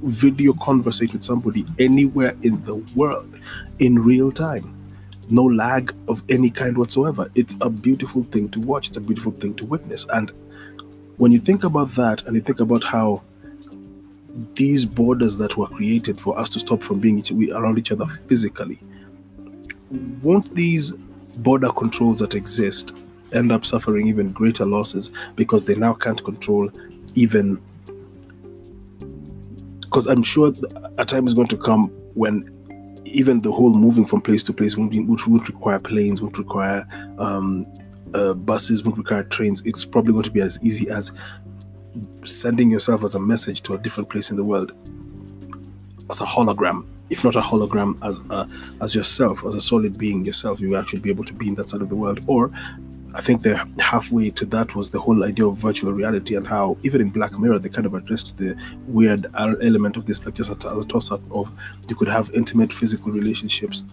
video 0.03 0.53
conversate 0.53 1.13
with 1.13 1.23
somebody 1.23 1.65
anywhere 1.79 2.35
in 2.41 2.63
the 2.65 2.75
world 2.95 3.33
in 3.79 3.97
real 3.99 4.31
time. 4.31 4.71
No 5.29 5.43
lag 5.43 5.95
of 6.07 6.21
any 6.29 6.49
kind 6.49 6.77
whatsoever. 6.77 7.31
It's 7.35 7.55
a 7.61 7.69
beautiful 7.69 8.23
thing 8.23 8.49
to 8.49 8.59
watch. 8.59 8.89
It's 8.89 8.97
a 8.97 9.01
beautiful 9.01 9.31
thing 9.31 9.55
to 9.55 9.65
witness. 9.65 10.05
And 10.13 10.31
when 11.17 11.31
you 11.31 11.39
think 11.39 11.63
about 11.63 11.89
that 11.89 12.23
and 12.25 12.35
you 12.35 12.41
think 12.41 12.59
about 12.59 12.83
how 12.83 13.21
these 14.55 14.85
borders 14.85 15.37
that 15.37 15.55
were 15.57 15.67
created 15.67 16.19
for 16.19 16.37
us 16.37 16.49
to 16.49 16.59
stop 16.59 16.83
from 16.83 16.99
being 16.99 17.19
each, 17.19 17.31
around 17.31 17.77
each 17.77 17.91
other 17.91 18.05
physically, 18.05 18.79
won't 20.21 20.53
these 20.55 20.91
border 21.37 21.71
controls 21.71 22.19
that 22.19 22.35
exist 22.35 22.91
end 23.33 23.51
up 23.51 23.65
suffering 23.65 24.07
even 24.07 24.31
greater 24.31 24.65
losses 24.65 25.09
because 25.35 25.63
they 25.63 25.75
now 25.75 25.93
can't 25.93 26.23
control 26.23 26.69
even 27.15 27.61
because 29.81 30.07
I'm 30.07 30.23
sure 30.23 30.53
a 30.97 31.05
time 31.05 31.25
is 31.25 31.33
going 31.33 31.47
to 31.47 31.57
come 31.57 31.87
when 32.15 32.51
even 33.05 33.41
the 33.41 33.51
whole 33.51 33.73
moving 33.73 34.05
from 34.05 34.19
place 34.21 34.43
to 34.43 34.53
place 34.53 34.75
won't, 34.75 34.93
won't 34.93 35.47
require 35.47 35.79
planes, 35.79 36.21
won't 36.21 36.37
require 36.37 36.85
um, 37.17 37.65
uh, 38.15 38.33
buses, 38.33 38.83
won't 38.83 38.97
require 38.97 39.23
trains. 39.23 39.61
It's 39.65 39.85
probably 39.85 40.13
going 40.13 40.23
to 40.23 40.31
be 40.31 40.41
as 40.41 40.59
easy 40.61 40.89
as 40.89 41.11
sending 42.23 42.71
yourself 42.71 43.03
as 43.03 43.15
a 43.15 43.19
message 43.19 43.61
to 43.61 43.73
a 43.73 43.77
different 43.77 44.09
place 44.09 44.29
in 44.29 44.35
the 44.37 44.43
world 44.43 44.73
as 46.09 46.21
a 46.21 46.25
hologram 46.25 46.85
if 47.09 47.23
not 47.23 47.35
a 47.35 47.39
hologram 47.39 47.97
as 48.03 48.19
a, 48.29 48.49
as 48.81 48.93
yourself 48.93 49.45
as 49.45 49.55
a 49.55 49.61
solid 49.61 49.97
being 49.97 50.25
yourself 50.25 50.59
you 50.59 50.75
actually 50.75 50.99
be 50.99 51.09
able 51.09 51.23
to 51.23 51.33
be 51.33 51.47
in 51.47 51.55
that 51.55 51.69
side 51.69 51.81
of 51.81 51.89
the 51.89 51.95
world 51.95 52.19
or 52.27 52.51
I 53.15 53.21
think 53.21 53.43
the 53.43 53.55
halfway 53.79 54.29
to 54.31 54.45
that 54.47 54.75
was 54.75 54.91
the 54.91 54.99
whole 54.99 55.23
idea 55.23 55.47
of 55.47 55.57
virtual 55.57 55.93
reality 55.93 56.35
and 56.35 56.45
how 56.45 56.77
even 56.83 56.99
in 56.99 57.09
Black 57.11 57.31
Mirror 57.39 57.59
they 57.59 57.69
kind 57.69 57.85
of 57.85 57.93
addressed 57.93 58.37
the 58.37 58.57
weird 58.87 59.27
element 59.35 59.95
of 59.95 60.05
this, 60.05 60.25
like 60.25 60.35
just 60.35 60.49
as 60.49 60.77
a 60.77 60.83
toss-up 60.83 61.21
of 61.31 61.49
you 61.87 61.95
could 61.95 62.09
have 62.09 62.29
intimate 62.33 62.73
physical 62.73 63.13
relationships 63.13 63.85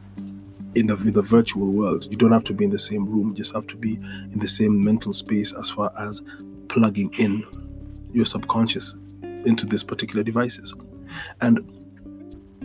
in 0.75 0.87
the, 0.87 0.95
in 0.95 1.13
the 1.13 1.23
virtual 1.23 1.71
world. 1.71 2.07
You 2.11 2.17
don't 2.17 2.33
have 2.33 2.45
to 2.45 2.55
be 2.55 2.65
in 2.65 2.71
the 2.71 2.79
same 2.79 3.07
room; 3.07 3.31
you 3.31 3.35
just 3.35 3.55
have 3.55 3.67
to 3.69 3.77
be 3.77 3.95
in 4.33 4.39
the 4.39 4.49
same 4.49 4.83
mental 4.83 5.13
space 5.13 5.53
as 5.53 5.71
far 5.71 5.93
as 5.99 6.21
plugging 6.69 7.13
in 7.19 7.45
your 8.13 8.27
subconscious 8.27 8.97
into 9.45 9.67
these 9.67 9.83
particular 9.83 10.23
devices. 10.23 10.75
And 11.41 11.61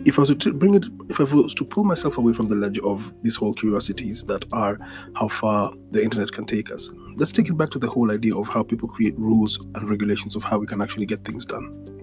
if 0.04 0.18
I 0.18 0.22
was 0.22 0.34
to 0.34 0.52
bring 0.52 0.74
it, 0.74 0.86
if 1.08 1.20
I 1.20 1.24
was 1.24 1.54
to 1.54 1.64
pull 1.64 1.84
myself 1.84 2.18
away 2.18 2.32
from 2.32 2.48
the 2.48 2.54
ledge 2.54 2.78
of 2.80 3.12
these 3.22 3.36
whole 3.36 3.52
curiosities 3.52 4.24
that 4.24 4.44
are 4.52 4.78
how 5.14 5.28
far 5.28 5.72
the 5.90 6.02
internet 6.02 6.32
can 6.32 6.44
take 6.44 6.70
us, 6.70 6.90
let's 7.16 7.32
take 7.32 7.48
it 7.48 7.56
back 7.56 7.70
to 7.70 7.78
the 7.78 7.88
whole 7.88 8.10
idea 8.10 8.36
of 8.36 8.48
how 8.48 8.62
people 8.62 8.88
create 8.88 9.18
rules 9.18 9.58
and 9.74 9.90
regulations 9.90 10.36
of 10.36 10.44
how 10.44 10.58
we 10.58 10.66
can 10.66 10.80
actually 10.80 11.06
get 11.06 11.24
things 11.24 11.44
done. 11.44 11.97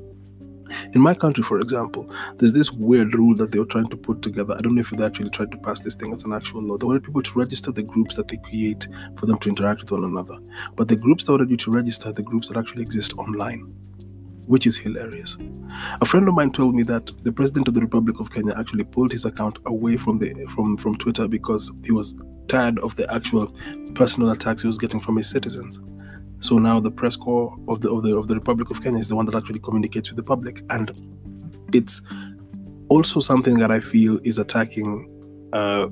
In 0.94 1.01
my 1.01 1.13
country, 1.13 1.44
for 1.44 1.60
example, 1.60 2.10
there's 2.38 2.53
this 2.53 2.72
weird 2.72 3.13
rule 3.15 3.36
that 3.36 3.51
they 3.51 3.60
were 3.60 3.65
trying 3.65 3.89
to 3.89 3.98
put 3.98 4.22
together. 4.22 4.55
I 4.58 4.62
don't 4.62 4.75
know 4.75 4.82
if 4.82 4.89
they 4.89 5.05
actually 5.05 5.29
tried 5.29 5.51
to 5.51 5.58
pass 5.58 5.84
this 5.84 5.96
thing 5.96 6.13
as 6.13 6.24
an 6.24 6.34
actual 6.34 6.63
law. 6.63 6.77
They 6.77 6.86
wanted 6.86 7.03
people 7.03 7.22
to 7.22 7.39
register 7.39 7.72
the 7.72 7.84
groups 7.84 8.15
that 8.15 8.27
they 8.27 8.38
create 8.38 8.88
for 9.17 9.25
them 9.25 9.38
to 9.39 9.50
interact 9.50 9.82
with 9.82 9.91
one 9.91 10.03
another. 10.03 10.38
But 10.75 10.88
the 10.88 10.96
groups 10.96 11.25
that 11.25 11.34
wanted 11.34 11.50
you 11.50 11.58
to 11.58 11.72
register 11.72 12.10
are 12.10 12.13
the 12.13 12.24
groups 12.24 12.50
that 12.50 12.58
actually 12.58 12.82
exist 12.82 13.13
online 13.17 13.74
which 14.48 14.67
is 14.67 14.77
hilarious. 14.77 15.38
A 16.01 16.05
friend 16.05 16.27
of 16.27 16.36
mine 16.36 16.51
told 16.51 16.75
me 16.75 16.84
that 16.84 17.12
the 17.24 17.32
president 17.32 17.67
of 17.67 17.74
the 17.74 17.82
Republic 17.82 18.20
of 18.20 18.32
Kenya 18.32 18.53
actually 18.58 18.84
pulled 18.84 19.12
his 19.12 19.25
account 19.25 19.60
away 19.65 19.98
from 19.98 20.17
the 20.17 20.34
from 20.50 20.77
from 20.77 20.96
Twitter 20.96 21.27
because 21.27 21.72
he 21.84 21.91
was 21.91 22.15
tired 22.48 22.79
of 22.79 22.96
the 22.96 23.12
actual 23.12 23.48
personal 23.96 24.29
attacks 24.29 24.62
he 24.62 24.67
was 24.67 24.77
getting 24.77 25.00
from 25.00 25.17
his 25.17 25.29
citizens. 25.29 25.79
So 26.39 26.58
now 26.58 26.80
the 26.80 26.92
press 26.92 27.15
corps 27.15 27.58
of 27.68 27.82
the 27.82 27.89
of 27.92 28.04
the 28.04 28.15
of 28.15 28.27
the 28.27 28.36
Republic 28.36 28.70
of 28.70 28.84
Kenya 28.84 29.00
is 29.00 29.10
the 29.10 29.15
one 29.15 29.25
that 29.25 29.36
actually 29.36 29.60
communicates 29.60 30.10
with 30.10 30.18
the 30.18 30.24
public, 30.24 30.62
and 30.70 30.92
it's 31.74 32.01
also 32.89 33.20
something 33.20 33.58
that 33.60 33.72
I 33.72 33.80
feel 33.80 34.20
is 34.24 34.38
attacking 34.38 35.10
uh, 35.54 35.88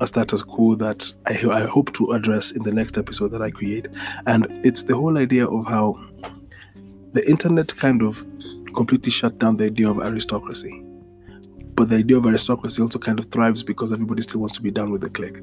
a 0.00 0.06
status 0.06 0.42
quo 0.42 0.74
that 0.76 1.12
I, 1.26 1.32
I 1.48 1.66
hope 1.66 1.92
to 1.94 2.12
address 2.12 2.50
in 2.50 2.62
the 2.62 2.72
next 2.72 2.98
episode 2.98 3.28
that 3.28 3.42
I 3.42 3.50
create, 3.50 3.88
and 4.26 4.46
it's 4.64 4.84
the 4.84 4.96
whole 4.96 5.18
idea 5.18 5.46
of 5.46 5.66
how 5.66 5.98
the 7.12 7.28
internet 7.28 7.74
kind 7.76 8.02
of 8.02 8.24
completely 8.74 9.10
shut 9.10 9.38
down 9.38 9.56
the 9.56 9.66
idea 9.66 9.88
of 9.88 9.98
aristocracy. 9.98 10.84
But 11.74 11.90
the 11.90 11.96
idea 11.96 12.16
of 12.16 12.26
aristocracy 12.26 12.82
also 12.82 12.98
kind 12.98 13.18
of 13.18 13.26
thrives 13.26 13.62
because 13.62 13.92
everybody 13.92 14.22
still 14.22 14.40
wants 14.40 14.54
to 14.56 14.62
be 14.62 14.70
down 14.70 14.90
with 14.90 15.02
the 15.02 15.10
clique 15.10 15.38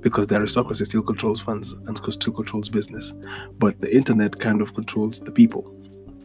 because 0.00 0.26
the 0.26 0.36
aristocracy 0.36 0.84
still 0.84 1.02
controls 1.02 1.40
funds 1.40 1.72
and 1.72 1.96
still 2.12 2.32
controls 2.32 2.68
business. 2.68 3.12
But 3.58 3.80
the 3.80 3.94
internet 3.94 4.38
kind 4.38 4.60
of 4.60 4.74
controls 4.74 5.20
the 5.20 5.32
people. 5.32 5.74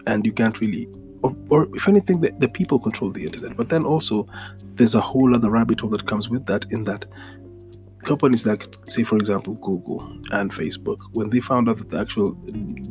And 0.07 0.25
you 0.25 0.31
can't 0.31 0.59
really, 0.59 0.87
or, 1.21 1.35
or 1.49 1.67
if 1.75 1.87
anything, 1.87 2.21
the, 2.21 2.31
the 2.37 2.49
people 2.49 2.79
control 2.79 3.11
the 3.11 3.23
internet. 3.23 3.55
But 3.55 3.69
then 3.69 3.85
also, 3.85 4.27
there's 4.75 4.95
a 4.95 5.01
whole 5.01 5.35
other 5.35 5.51
rabbit 5.51 5.81
hole 5.81 5.89
that 5.91 6.05
comes 6.05 6.29
with 6.29 6.45
that, 6.47 6.65
in 6.71 6.83
that 6.85 7.05
companies 8.03 8.45
like, 8.45 8.65
say, 8.87 9.03
for 9.03 9.17
example, 9.17 9.55
Google 9.55 10.01
and 10.31 10.51
Facebook, 10.51 11.01
when 11.13 11.29
they 11.29 11.39
found 11.39 11.69
out 11.69 11.77
that 11.77 11.89
the 11.89 11.99
actual 11.99 12.33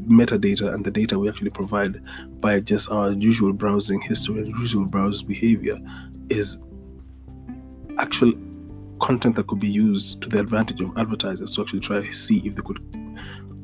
metadata 0.06 0.72
and 0.72 0.84
the 0.84 0.90
data 0.90 1.18
we 1.18 1.28
actually 1.28 1.50
provide 1.50 2.02
by 2.40 2.60
just 2.60 2.90
our 2.90 3.12
usual 3.12 3.52
browsing 3.52 4.00
history 4.00 4.38
and 4.38 4.48
usual 4.58 4.84
browse 4.84 5.22
behavior 5.22 5.78
is 6.28 6.58
actual 7.98 8.32
content 9.00 9.36
that 9.36 9.46
could 9.46 9.60
be 9.60 9.68
used 9.68 10.20
to 10.22 10.28
the 10.28 10.40
advantage 10.40 10.80
of 10.80 10.96
advertisers 10.98 11.52
to 11.52 11.62
actually 11.62 11.80
try 11.80 12.00
to 12.00 12.12
see 12.12 12.38
if 12.46 12.54
they 12.54 12.62
could 12.62 12.78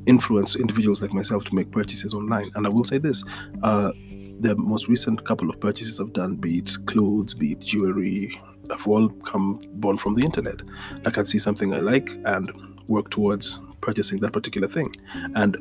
influence 0.07 0.57
individuals 0.57 1.03
like 1.03 1.13
myself 1.13 1.45
to 1.45 1.55
make 1.55 1.71
purchases 1.71 2.15
online. 2.15 2.51
And 2.55 2.67
I 2.67 2.71
will 2.71 2.85
say 2.85 2.99
this 2.99 3.25
uh, 3.63 3.93
the 4.41 4.55
most 4.57 4.89
recent 4.89 5.25
couple 5.25 5.49
of 5.49 5.61
purchases 5.61 6.01
I've 6.01 6.13
done, 6.13 6.37
be 6.37 6.59
it 6.59 6.71
clothes, 6.87 7.35
be 7.35 7.53
it 7.53 7.61
jewelry, 7.61 8.41
have 8.71 8.87
all 8.87 9.09
come 9.09 9.61
born 9.75 9.97
from 9.97 10.15
the 10.15 10.23
internet. 10.23 10.63
I 11.07 11.11
can 11.11 11.25
see 11.25 11.39
something 11.39 11.73
I 11.73 11.79
like 11.79 12.11
and 12.25 12.51
work 12.89 13.11
towards 13.11 13.61
purchasing 13.81 14.21
that 14.21 14.33
particular 14.33 14.69
thing. 14.69 14.95
And 15.35 15.57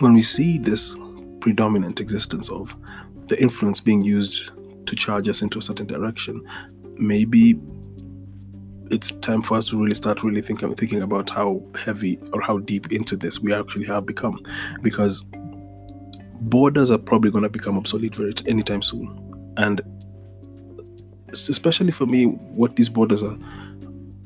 when 0.00 0.14
we 0.14 0.22
see 0.22 0.58
this 0.58 0.96
predominant 1.40 2.00
existence 2.00 2.48
of 2.48 2.74
the 3.28 3.40
influence 3.40 3.80
being 3.80 4.02
used 4.02 4.50
to 4.86 4.96
charge 4.96 5.28
us 5.28 5.42
into 5.42 5.58
a 5.58 5.62
certain 5.62 5.86
direction, 5.86 6.46
maybe 6.96 7.54
it's 8.94 9.10
time 9.10 9.42
for 9.42 9.58
us 9.58 9.68
to 9.68 9.82
really 9.82 9.94
start 9.94 10.22
really 10.22 10.40
thinking 10.40 10.72
thinking 10.74 11.02
about 11.02 11.28
how 11.28 11.60
heavy 11.84 12.18
or 12.32 12.40
how 12.40 12.58
deep 12.58 12.92
into 12.92 13.16
this 13.16 13.40
we 13.40 13.52
actually 13.52 13.86
have 13.86 14.06
become. 14.06 14.38
Because 14.82 15.24
borders 16.42 16.92
are 16.92 16.98
probably 16.98 17.32
going 17.32 17.42
to 17.42 17.50
become 17.50 17.76
obsolete 17.76 18.14
very 18.14 18.32
anytime 18.46 18.82
soon. 18.82 19.20
And 19.56 19.80
especially 21.32 21.90
for 21.90 22.06
me 22.06 22.26
what 22.26 22.76
these 22.76 22.88
borders 22.88 23.24
are 23.24 23.36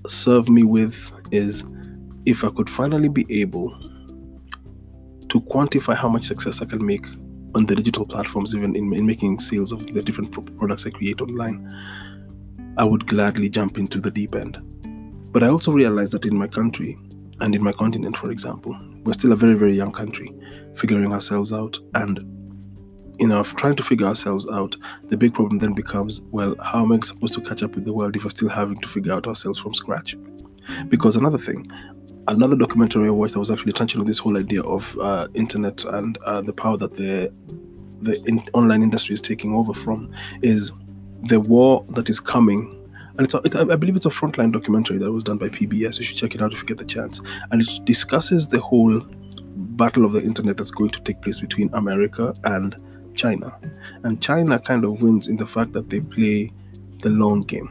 serve 0.07 0.49
me 0.49 0.63
with 0.63 1.11
is 1.33 1.65
if 2.27 2.45
i 2.45 2.51
could 2.51 2.69
finally 2.69 3.09
be 3.09 3.27
able 3.41 3.71
to 5.29 5.41
quantify 5.43 5.95
how 5.95 6.09
much 6.09 6.25
success 6.25 6.61
i 6.61 6.65
can 6.65 6.85
make 6.85 7.07
on 7.55 7.67
the 7.67 7.75
digital 7.75 8.07
platforms 8.07 8.55
even 8.55 8.77
in, 8.77 8.93
in 8.93 9.07
making 9.07 9.39
sales 9.39 9.73
of 9.73 9.87
the 9.95 10.03
different 10.03 10.31
products 10.59 10.87
i 10.87 10.91
create 10.91 11.21
online 11.21 11.67
I 12.79 12.85
would 12.85 13.07
gladly 13.09 13.51
jump 13.51 13.77
into 13.77 14.01
the 14.01 14.11
deep 14.11 14.37
end. 14.37 14.57
But 15.33 15.43
I 15.43 15.49
also 15.49 15.73
realized 15.73 16.13
that 16.13 16.25
in 16.25 16.39
my 16.39 16.47
country 16.47 16.97
and 17.41 17.55
in 17.55 17.63
my 17.63 17.73
continent, 17.73 18.17
for 18.17 18.31
example, 18.31 18.79
we're 19.03 19.13
still 19.13 19.33
a 19.33 19.37
very, 19.37 19.55
very 19.55 19.75
young 19.75 19.93
country, 19.93 20.33
figuring 20.75 21.13
ourselves 21.13 21.53
out. 21.53 21.77
And, 21.95 22.19
you 23.19 23.27
know, 23.27 23.41
if 23.41 23.55
trying 23.57 23.75
to 23.77 23.83
figure 23.83 24.07
ourselves 24.07 24.49
out, 24.49 24.77
the 25.09 25.17
big 25.17 25.35
problem 25.35 25.59
then 25.59 25.75
becomes 25.75 26.21
well, 26.31 26.55
how 26.63 26.85
am 26.85 26.93
I 26.93 27.01
supposed 27.01 27.35
to 27.35 27.41
catch 27.41 27.65
up 27.65 27.75
with 27.75 27.85
the 27.85 27.93
world 27.93 28.15
if 28.15 28.25
we're 28.25 28.31
still 28.31 28.49
having 28.49 28.79
to 28.79 28.89
figure 28.89 29.13
out 29.13 29.27
ourselves 29.27 29.59
from 29.59 29.75
scratch? 29.75 30.17
Because 30.89 31.17
another 31.17 31.39
thing, 31.39 31.67
another 32.29 32.57
documentary 32.57 33.09
I 33.09 33.11
watched 33.11 33.35
that 33.35 33.41
was 33.41 33.51
actually 33.51 33.73
touching 33.73 34.01
on 34.01 34.07
this 34.07 34.21
whole 34.21 34.37
idea 34.37 34.63
of 34.63 34.97
uh, 34.99 35.27
internet 35.35 35.85
and 35.85 36.17
uh, 36.19 36.43
the 36.43 36.53
power 36.53 36.77
that 36.77 36.97
the 36.97 37.33
the 38.01 38.23
in- 38.29 38.49
online 38.53 38.85
industry 38.85 39.15
is 39.15 39.21
taking 39.21 39.53
over 39.53 39.75
from 39.75 40.13
is 40.43 40.71
the 41.23 41.41
war 41.41 41.85
that 41.91 42.09
is 42.09 42.21
coming 42.21 42.75
and 43.19 43.25
it's, 43.25 43.35
a, 43.35 43.41
it's 43.45 43.57
I 43.57 43.75
believe 43.75 43.97
it's 43.97 44.07
a 44.07 44.11
frontline 44.11 44.53
documentary 44.53 44.97
that 44.99 45.11
was 45.11 45.25
done 45.25 45.39
by 45.39 45.49
PBS. 45.49 45.99
You 45.99 46.05
should 46.05 46.17
check 46.17 46.37
it 46.37 46.41
out 46.41 46.53
if 46.53 46.61
you 46.61 46.67
get 46.67 46.79
the 46.79 46.85
chance. 46.85 47.21
And 47.51 47.61
it 47.61 47.69
discusses 47.85 48.47
the 48.47 48.61
whole 48.61 49.01
battle 49.57 50.05
of 50.05 50.13
the 50.13 50.23
internet 50.23 50.57
that's 50.57 50.71
going 50.71 50.91
to 50.91 51.03
take 51.03 51.21
place 51.21 51.41
between 51.41 51.69
America 51.75 52.33
and 52.45 52.77
China. 53.17 53.59
And 54.05 54.23
China 54.23 54.61
kind 54.61 54.85
of 54.85 55.03
wins 55.03 55.27
in 55.27 55.37
the 55.37 55.47
fact 55.47 55.73
that 55.73 55.91
they 55.91 56.01
play 56.01 56.53
the 57.03 57.11
long 57.11 57.43
game. 57.43 57.69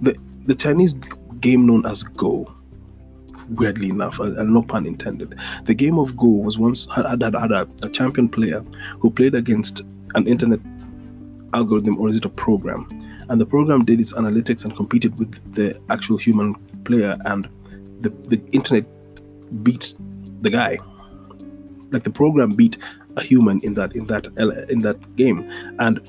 The 0.00 0.16
the 0.46 0.54
Chinese 0.54 0.94
game 1.40 1.66
known 1.66 1.84
as 1.84 2.02
Go, 2.02 2.50
weirdly 3.50 3.90
enough, 3.90 4.18
and 4.18 4.54
no 4.54 4.62
pun 4.62 4.86
intended. 4.86 5.38
The 5.64 5.74
game 5.74 5.98
of 5.98 6.16
Go 6.16 6.28
was 6.28 6.58
once 6.58 6.86
had, 6.94 7.04
had, 7.04 7.22
had 7.22 7.52
a, 7.52 7.68
a 7.82 7.90
champion 7.90 8.30
player 8.30 8.60
who 8.98 9.10
played 9.10 9.34
against 9.34 9.82
an 10.14 10.26
internet 10.26 10.60
algorithm 11.54 11.98
or 12.00 12.08
is 12.08 12.16
it 12.16 12.24
a 12.24 12.28
program? 12.28 12.86
And 13.28 13.40
the 13.40 13.46
program 13.46 13.84
did 13.84 14.00
its 14.00 14.12
analytics 14.12 14.64
and 14.64 14.76
competed 14.76 15.18
with 15.18 15.54
the 15.54 15.80
actual 15.90 16.16
human 16.16 16.54
player, 16.84 17.16
and 17.24 17.48
the, 18.00 18.10
the 18.28 18.40
internet 18.52 18.84
beat 19.62 19.94
the 20.42 20.50
guy. 20.50 20.78
Like 21.90 22.02
the 22.02 22.10
program 22.10 22.50
beat 22.50 22.76
a 23.16 23.22
human 23.22 23.60
in 23.60 23.74
that 23.74 23.94
in 23.94 24.06
that 24.06 24.26
in 24.68 24.80
that 24.80 25.16
game, 25.16 25.48
and 25.78 26.00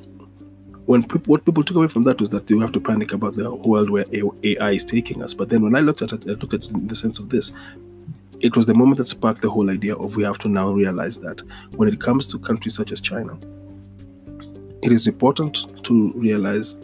when 0.85 1.03
people, 1.03 1.31
what 1.31 1.45
people 1.45 1.63
took 1.63 1.77
away 1.77 1.87
from 1.87 2.03
that 2.03 2.19
was 2.19 2.29
that 2.29 2.49
you 2.49 2.59
have 2.59 2.71
to 2.71 2.79
panic 2.79 3.11
about 3.13 3.35
the 3.35 3.53
world 3.53 3.89
where 3.89 4.05
AI 4.11 4.71
is 4.71 4.85
taking 4.85 5.23
us. 5.23 5.33
But 5.33 5.49
then 5.49 5.63
when 5.63 5.75
I 5.75 5.79
looked 5.79 6.01
at 6.01 6.11
it, 6.11 6.25
I 6.27 6.33
looked 6.33 6.53
at 6.53 6.65
it 6.65 6.71
in 6.71 6.87
the 6.87 6.95
sense 6.95 7.17
of 7.17 7.29
this. 7.29 7.51
It 8.41 8.55
was 8.55 8.65
the 8.65 8.75
moment 8.75 8.97
that 8.97 9.05
sparked 9.05 9.41
the 9.41 9.49
whole 9.49 9.71
idea 9.71 9.95
of 9.95 10.15
we 10.15 10.23
have 10.23 10.37
to 10.39 10.47
now 10.47 10.69
realize 10.69 11.17
that 11.19 11.41
when 11.75 11.87
it 11.89 11.99
comes 11.99 12.27
to 12.31 12.37
countries 12.37 12.75
such 12.75 12.91
as 12.91 13.01
China, 13.01 13.37
it 14.81 14.91
is 14.91 15.07
important 15.07 15.83
to 15.83 16.11
realize 16.15 16.75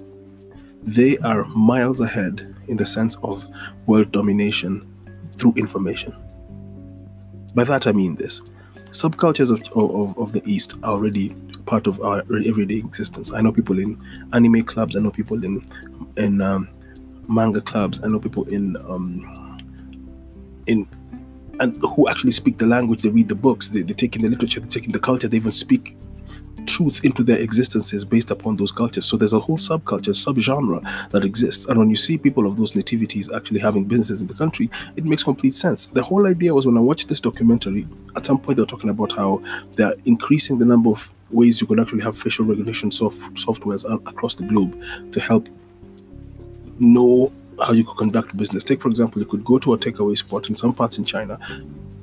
they 0.83 1.17
are 1.19 1.45
miles 1.45 1.99
ahead 1.99 2.55
in 2.67 2.77
the 2.77 2.85
sense 2.85 3.15
of 3.23 3.45
world 3.85 4.11
domination 4.11 4.87
through 5.37 5.53
information. 5.55 6.15
By 7.53 7.63
that 7.65 7.87
I 7.87 7.91
mean 7.91 8.15
this 8.15 8.41
subcultures 8.91 9.49
of, 9.51 9.61
of, 9.77 10.17
of 10.17 10.33
the 10.33 10.41
East 10.45 10.75
are 10.83 10.93
already 10.93 11.29
part 11.65 11.87
of 11.87 11.99
our 12.01 12.19
everyday 12.45 12.77
existence. 12.77 13.31
I 13.31 13.41
know 13.41 13.51
people 13.51 13.79
in 13.79 13.97
anime 14.33 14.63
clubs, 14.63 14.95
I 14.95 14.99
know 14.99 15.11
people 15.11 15.43
in 15.43 15.65
in 16.17 16.41
um, 16.41 16.69
manga 17.27 17.61
clubs, 17.61 18.01
I 18.03 18.07
know 18.07 18.19
people 18.19 18.43
in 18.49 18.75
um, 18.87 19.57
in 20.67 20.87
and 21.59 21.77
who 21.77 22.09
actually 22.09 22.31
speak 22.31 22.57
the 22.57 22.65
language, 22.65 23.03
they 23.03 23.09
read 23.09 23.29
the 23.29 23.35
books, 23.35 23.69
they, 23.69 23.81
they 23.83 23.93
take 23.93 24.15
in 24.15 24.23
the 24.23 24.29
literature, 24.29 24.59
they 24.59 24.67
take 24.67 24.85
in 24.85 24.91
the 24.91 24.99
culture, 24.99 25.27
they 25.27 25.37
even 25.37 25.51
speak 25.51 25.95
truth 26.71 27.03
into 27.03 27.21
their 27.23 27.37
existences 27.37 28.05
based 28.05 28.31
upon 28.31 28.55
those 28.55 28.71
cultures. 28.71 29.05
So 29.05 29.17
there's 29.17 29.33
a 29.33 29.39
whole 29.39 29.57
subculture, 29.57 30.15
subgenre 30.15 30.81
that 31.09 31.25
exists. 31.25 31.65
And 31.65 31.77
when 31.77 31.89
you 31.89 31.97
see 31.97 32.17
people 32.17 32.47
of 32.47 32.55
those 32.55 32.75
nativities 32.75 33.29
actually 33.31 33.59
having 33.59 33.83
businesses 33.85 34.21
in 34.21 34.27
the 34.27 34.33
country, 34.33 34.69
it 34.95 35.03
makes 35.03 35.23
complete 35.23 35.53
sense. 35.53 35.87
The 35.87 36.01
whole 36.01 36.27
idea 36.27 36.53
was 36.53 36.65
when 36.65 36.77
I 36.77 36.81
watched 36.81 37.09
this 37.09 37.19
documentary, 37.19 37.85
at 38.15 38.25
some 38.25 38.39
point 38.39 38.55
they 38.55 38.61
were 38.61 38.73
talking 38.75 38.89
about 38.89 39.11
how 39.11 39.43
they're 39.73 39.95
increasing 40.05 40.59
the 40.59 40.65
number 40.65 40.89
of 40.89 41.09
ways 41.29 41.59
you 41.59 41.67
could 41.67 41.79
actually 41.79 42.03
have 42.03 42.17
facial 42.17 42.45
recognition 42.45 42.89
soft, 42.89 43.19
softwares 43.33 43.83
across 44.07 44.35
the 44.35 44.45
globe 44.45 44.81
to 45.11 45.19
help 45.19 45.49
know 46.79 47.31
how 47.65 47.73
you 47.73 47.83
could 47.83 47.97
conduct 47.97 48.35
business. 48.37 48.63
Take, 48.63 48.81
for 48.81 48.89
example, 48.89 49.21
you 49.21 49.27
could 49.27 49.43
go 49.43 49.59
to 49.59 49.73
a 49.73 49.77
takeaway 49.77 50.17
spot 50.17 50.49
in 50.49 50.55
some 50.55 50.73
parts 50.73 50.97
in 50.97 51.05
China 51.05 51.37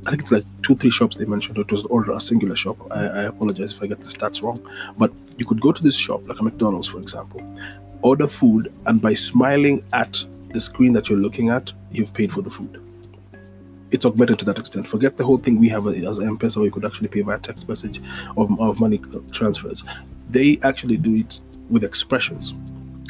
I 0.08 0.10
think 0.10 0.22
it's 0.22 0.32
like 0.32 0.44
two, 0.62 0.74
three 0.74 0.88
shops 0.88 1.16
they 1.18 1.26
mentioned. 1.26 1.58
It 1.58 1.70
was 1.70 1.84
all 1.84 2.02
a 2.10 2.18
singular 2.18 2.56
shop. 2.56 2.78
I, 2.90 3.00
I 3.04 3.22
apologize 3.24 3.72
if 3.74 3.82
I 3.82 3.86
get 3.88 4.00
the 4.00 4.06
stats 4.06 4.42
wrong. 4.42 4.58
But 4.96 5.12
you 5.36 5.44
could 5.44 5.60
go 5.60 5.70
to 5.70 5.82
this 5.82 5.94
shop, 5.96 6.26
like 6.26 6.40
a 6.40 6.42
McDonald's, 6.42 6.88
for 6.88 6.98
example, 6.98 7.42
order 8.00 8.26
food, 8.26 8.72
and 8.86 9.02
by 9.02 9.12
smiling 9.12 9.84
at 9.92 10.24
the 10.54 10.60
screen 10.60 10.94
that 10.94 11.10
you're 11.10 11.18
looking 11.18 11.50
at, 11.50 11.74
you've 11.90 12.14
paid 12.14 12.32
for 12.32 12.40
the 12.40 12.48
food. 12.48 12.80
it's 13.90 14.04
augmented 14.04 14.38
to 14.38 14.44
that 14.46 14.58
extent. 14.58 14.86
Forget 14.86 15.16
the 15.16 15.24
whole 15.24 15.38
thing 15.38 15.58
we 15.58 15.68
have 15.68 15.86
as 15.86 16.20
M-Pesa 16.20 16.56
where 16.56 16.66
you 16.66 16.70
could 16.70 16.84
actually 16.84 17.08
pay 17.08 17.22
via 17.22 17.38
text 17.38 17.68
message 17.68 18.00
of, 18.36 18.58
of 18.60 18.80
money 18.80 19.00
transfers. 19.30 19.84
They 20.30 20.58
actually 20.62 20.96
do 20.96 21.14
it 21.14 21.40
with 21.70 21.84
expressions. 21.84 22.54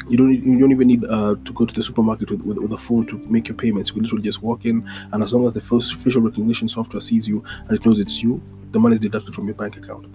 You 0.09 0.17
don't 0.17 0.33
you 0.33 0.59
don't 0.59 0.71
even 0.71 0.87
need 0.87 1.05
uh, 1.05 1.35
to 1.43 1.53
go 1.53 1.65
to 1.65 1.73
the 1.73 1.83
supermarket 1.83 2.31
with, 2.31 2.41
with, 2.41 2.57
with, 2.57 2.73
a 2.73 2.77
phone 2.77 3.05
to 3.07 3.17
make 3.29 3.47
your 3.47 3.55
payments. 3.55 3.89
You 3.89 3.95
can 3.95 4.03
literally 4.03 4.23
just 4.23 4.41
walk 4.41 4.65
in, 4.65 4.87
and 5.11 5.23
as 5.23 5.33
long 5.33 5.45
as 5.45 5.53
the 5.53 5.61
facial 5.61 6.21
recognition 6.21 6.67
software 6.67 7.01
sees 7.01 7.27
you 7.27 7.43
and 7.67 7.71
it 7.71 7.85
knows 7.85 7.99
it's 7.99 8.23
you, 8.23 8.41
the 8.71 8.79
money 8.79 8.95
is 8.95 8.99
deducted 8.99 9.35
from 9.35 9.45
your 9.45 9.55
bank 9.55 9.77
account. 9.77 10.07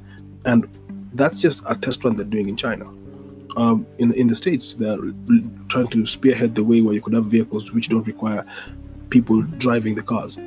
And 0.44 0.68
that's 1.14 1.40
just 1.40 1.62
a 1.68 1.76
test 1.76 2.02
run 2.04 2.16
they're 2.16 2.24
doing 2.24 2.48
in 2.48 2.56
China. 2.56 2.86
Um, 3.56 3.86
in 3.98 4.12
in 4.14 4.26
the 4.26 4.34
states, 4.34 4.74
they're 4.74 4.98
trying 5.68 5.88
to 5.88 6.04
spearhead 6.04 6.54
the 6.54 6.64
way 6.64 6.80
where 6.80 6.94
you 6.94 7.00
could 7.00 7.14
have 7.14 7.26
vehicles 7.26 7.72
which 7.72 7.88
don't 7.88 8.06
require 8.06 8.44
people 9.10 9.42
driving 9.42 9.94
the 9.94 10.02
cars 10.02 10.38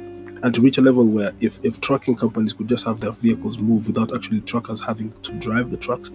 and 0.44 0.54
to 0.54 0.62
reach 0.62 0.78
a 0.78 0.82
level 0.82 1.06
where 1.06 1.32
if, 1.40 1.60
if 1.64 1.80
trucking 1.82 2.16
companies 2.16 2.54
could 2.54 2.68
just 2.68 2.86
have 2.86 3.00
their 3.00 3.12
vehicles 3.12 3.58
move 3.58 3.88
without 3.88 4.14
actually 4.14 4.42
truckers 4.42 4.80
having 4.80 5.12
to 5.24 5.32
drive 5.34 5.72
the 5.72 5.78
trucks 5.78 6.12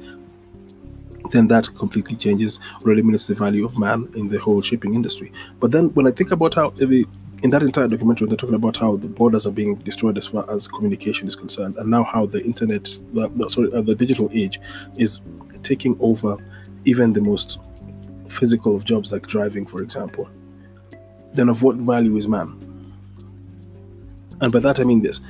then 1.31 1.47
that 1.47 1.73
completely 1.75 2.17
changes 2.17 2.59
or 2.85 2.93
eliminates 2.93 3.27
the 3.27 3.35
value 3.35 3.65
of 3.65 3.79
man 3.79 4.09
in 4.17 4.29
the 4.29 4.39
whole 4.39 4.61
shipping 4.61 4.95
industry 4.95 5.33
but 5.61 5.71
then 5.71 5.89
when 5.95 6.07
i 6.07 6.11
think 6.11 6.31
about 6.31 6.55
how 6.55 6.73
every 6.81 7.07
in 7.43 7.51
that 7.51 7.63
entire 7.63 7.89
documentary, 7.89 8.29
they're 8.29 8.37
talking 8.37 8.55
about 8.55 8.77
how 8.77 8.97
the 8.97 9.09
borders 9.09 9.47
are 9.47 9.51
being 9.51 9.75
destroyed 9.77 10.17
as 10.17 10.29
far 10.29 10.49
as 10.51 10.69
communication 10.69 11.27
is 11.27 11.35
concerned, 11.35 11.77
and 11.77 11.91
now 11.91 12.05
how 12.05 12.25
the 12.25 12.41
internet, 12.45 12.85
the, 13.13 13.49
sorry, 13.49 13.73
uh, 13.73 13.83
the 13.83 13.95
digital 13.95 14.31
age, 14.33 14.61
is 14.97 15.19
taking 15.63 15.97
over 16.01 16.37
even 16.85 17.13
the 17.13 17.21
most 17.21 17.59
physical 18.29 18.77
of 18.77 18.85
jobs 18.85 19.13
like 19.13 19.27
driving, 19.27 19.67
for 19.67 19.83
example. 19.83 20.31
Then, 21.35 21.49
of 21.49 21.63
what 21.63 21.77
value 21.77 22.17
is 22.17 22.29
man? 22.29 22.59
And 24.41 24.53
by 24.53 24.59
that 24.61 24.81
I 24.81 24.85
mean 24.85 25.03
this 25.03 25.21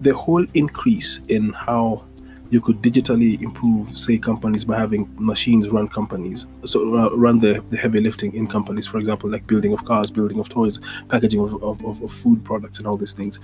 the 0.00 0.12
whole 0.12 0.44
increase 0.54 1.20
in 1.28 1.50
how 1.52 2.04
you 2.52 2.60
could 2.60 2.82
digitally 2.82 3.40
improve, 3.40 3.96
say, 3.96 4.18
companies 4.18 4.62
by 4.62 4.76
having 4.76 5.08
machines 5.18 5.70
run 5.70 5.88
companies, 5.88 6.46
so 6.66 6.78
uh, 6.94 7.16
run 7.16 7.38
the, 7.40 7.64
the 7.70 7.78
heavy 7.78 7.98
lifting 7.98 8.34
in 8.34 8.46
companies, 8.46 8.86
for 8.86 8.98
example, 8.98 9.30
like 9.30 9.46
building 9.46 9.72
of 9.72 9.86
cars, 9.86 10.10
building 10.10 10.38
of 10.38 10.50
toys, 10.50 10.78
packaging 11.08 11.40
of, 11.40 11.62
of, 11.64 11.82
of 11.82 12.12
food 12.12 12.44
products, 12.44 12.76
and 12.76 12.86
all 12.86 12.98
these 12.98 13.14
things. 13.14 13.40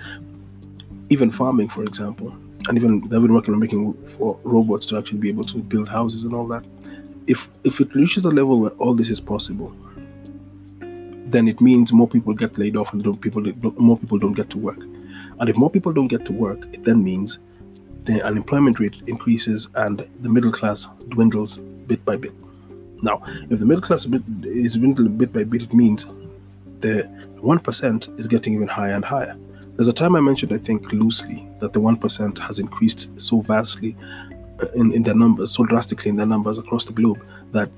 Even 1.08 1.30
farming, 1.30 1.70
for 1.70 1.84
example, 1.84 2.36
and 2.68 2.76
even 2.76 3.00
they've 3.08 3.22
been 3.22 3.32
working 3.32 3.54
on 3.54 3.60
making 3.60 3.96
robots 4.18 4.84
to 4.84 4.98
actually 4.98 5.20
be 5.20 5.30
able 5.30 5.44
to 5.44 5.56
build 5.56 5.88
houses 5.88 6.24
and 6.24 6.34
all 6.34 6.46
that. 6.46 6.62
If 7.26 7.48
if 7.64 7.80
it 7.80 7.94
reaches 7.94 8.26
a 8.26 8.30
level 8.30 8.60
where 8.60 8.72
all 8.72 8.92
this 8.92 9.08
is 9.08 9.20
possible, 9.20 9.74
then 10.80 11.48
it 11.48 11.62
means 11.62 11.94
more 11.94 12.08
people 12.08 12.34
get 12.34 12.58
laid 12.58 12.76
off 12.76 12.92
and 12.92 13.02
don't 13.02 13.22
people 13.22 13.42
more 13.78 13.96
people 13.96 14.18
don't 14.18 14.34
get 14.34 14.50
to 14.50 14.58
work. 14.58 14.82
And 15.40 15.48
if 15.48 15.56
more 15.56 15.70
people 15.70 15.94
don't 15.94 16.08
get 16.08 16.26
to 16.26 16.34
work, 16.34 16.66
it 16.74 16.84
then 16.84 17.02
means 17.02 17.38
the 18.08 18.22
unemployment 18.22 18.80
rate 18.80 19.02
increases 19.06 19.68
and 19.74 20.08
the 20.20 20.30
middle 20.30 20.50
class 20.50 20.86
dwindles 21.10 21.58
bit 21.86 22.02
by 22.06 22.16
bit. 22.16 22.32
Now, 23.02 23.22
if 23.50 23.60
the 23.60 23.66
middle 23.66 23.82
class 23.82 24.06
is 24.42 24.76
dwindling 24.76 25.18
bit 25.18 25.30
by 25.30 25.44
bit, 25.44 25.62
it 25.62 25.74
means 25.74 26.06
the 26.80 27.04
1% 27.36 28.18
is 28.18 28.26
getting 28.26 28.54
even 28.54 28.66
higher 28.66 28.94
and 28.94 29.04
higher. 29.04 29.36
There's 29.74 29.88
a 29.88 29.92
time 29.92 30.16
I 30.16 30.20
mentioned, 30.20 30.54
I 30.54 30.58
think 30.58 30.90
loosely, 30.90 31.46
that 31.60 31.74
the 31.74 31.80
1% 31.80 32.38
has 32.38 32.58
increased 32.58 33.20
so 33.20 33.42
vastly 33.42 33.94
uh, 34.62 34.66
in, 34.74 34.90
in 34.94 35.02
their 35.02 35.14
numbers, 35.14 35.54
so 35.54 35.64
drastically 35.64 36.08
in 36.08 36.16
their 36.16 36.26
numbers 36.26 36.56
across 36.56 36.86
the 36.86 36.94
globe, 36.94 37.22
that 37.52 37.70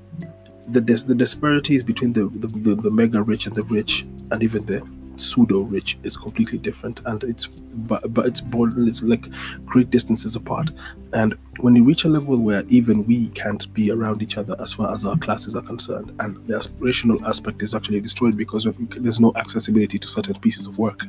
the 0.69 0.79
des- 0.79 1.05
the 1.05 1.13
disparities 1.13 1.83
between 1.83 2.13
the, 2.13 2.29
the, 2.35 2.47
the, 2.47 2.75
the 2.75 2.89
mega 2.89 3.21
rich 3.21 3.47
and 3.47 3.55
the 3.55 3.63
rich, 3.65 4.03
and 4.31 4.41
even 4.41 4.65
the 4.65 4.81
pseudo 5.17 5.61
rich, 5.61 5.97
is 6.03 6.17
completely 6.17 6.57
different, 6.57 6.99
and 7.05 7.23
it's 7.23 7.47
but, 7.47 8.13
but 8.13 8.25
it's 8.25 8.41
border 8.41 8.83
it's 8.85 9.01
like 9.03 9.27
great 9.65 9.89
distances 9.89 10.35
apart. 10.35 10.71
And 11.13 11.37
when 11.59 11.75
you 11.75 11.83
reach 11.83 12.03
a 12.05 12.09
level 12.09 12.37
where 12.41 12.63
even 12.67 13.05
we 13.05 13.29
can't 13.29 13.71
be 13.73 13.91
around 13.91 14.21
each 14.21 14.37
other 14.37 14.55
as 14.59 14.73
far 14.73 14.93
as 14.93 15.05
our 15.05 15.17
classes 15.17 15.55
are 15.55 15.61
concerned, 15.61 16.13
and 16.19 16.35
the 16.47 16.53
aspirational 16.55 17.21
aspect 17.27 17.61
is 17.61 17.75
actually 17.75 18.01
destroyed 18.01 18.37
because 18.37 18.67
there's 18.91 19.19
no 19.19 19.31
accessibility 19.35 19.97
to 19.97 20.07
certain 20.07 20.39
pieces 20.39 20.67
of 20.67 20.77
work, 20.77 21.05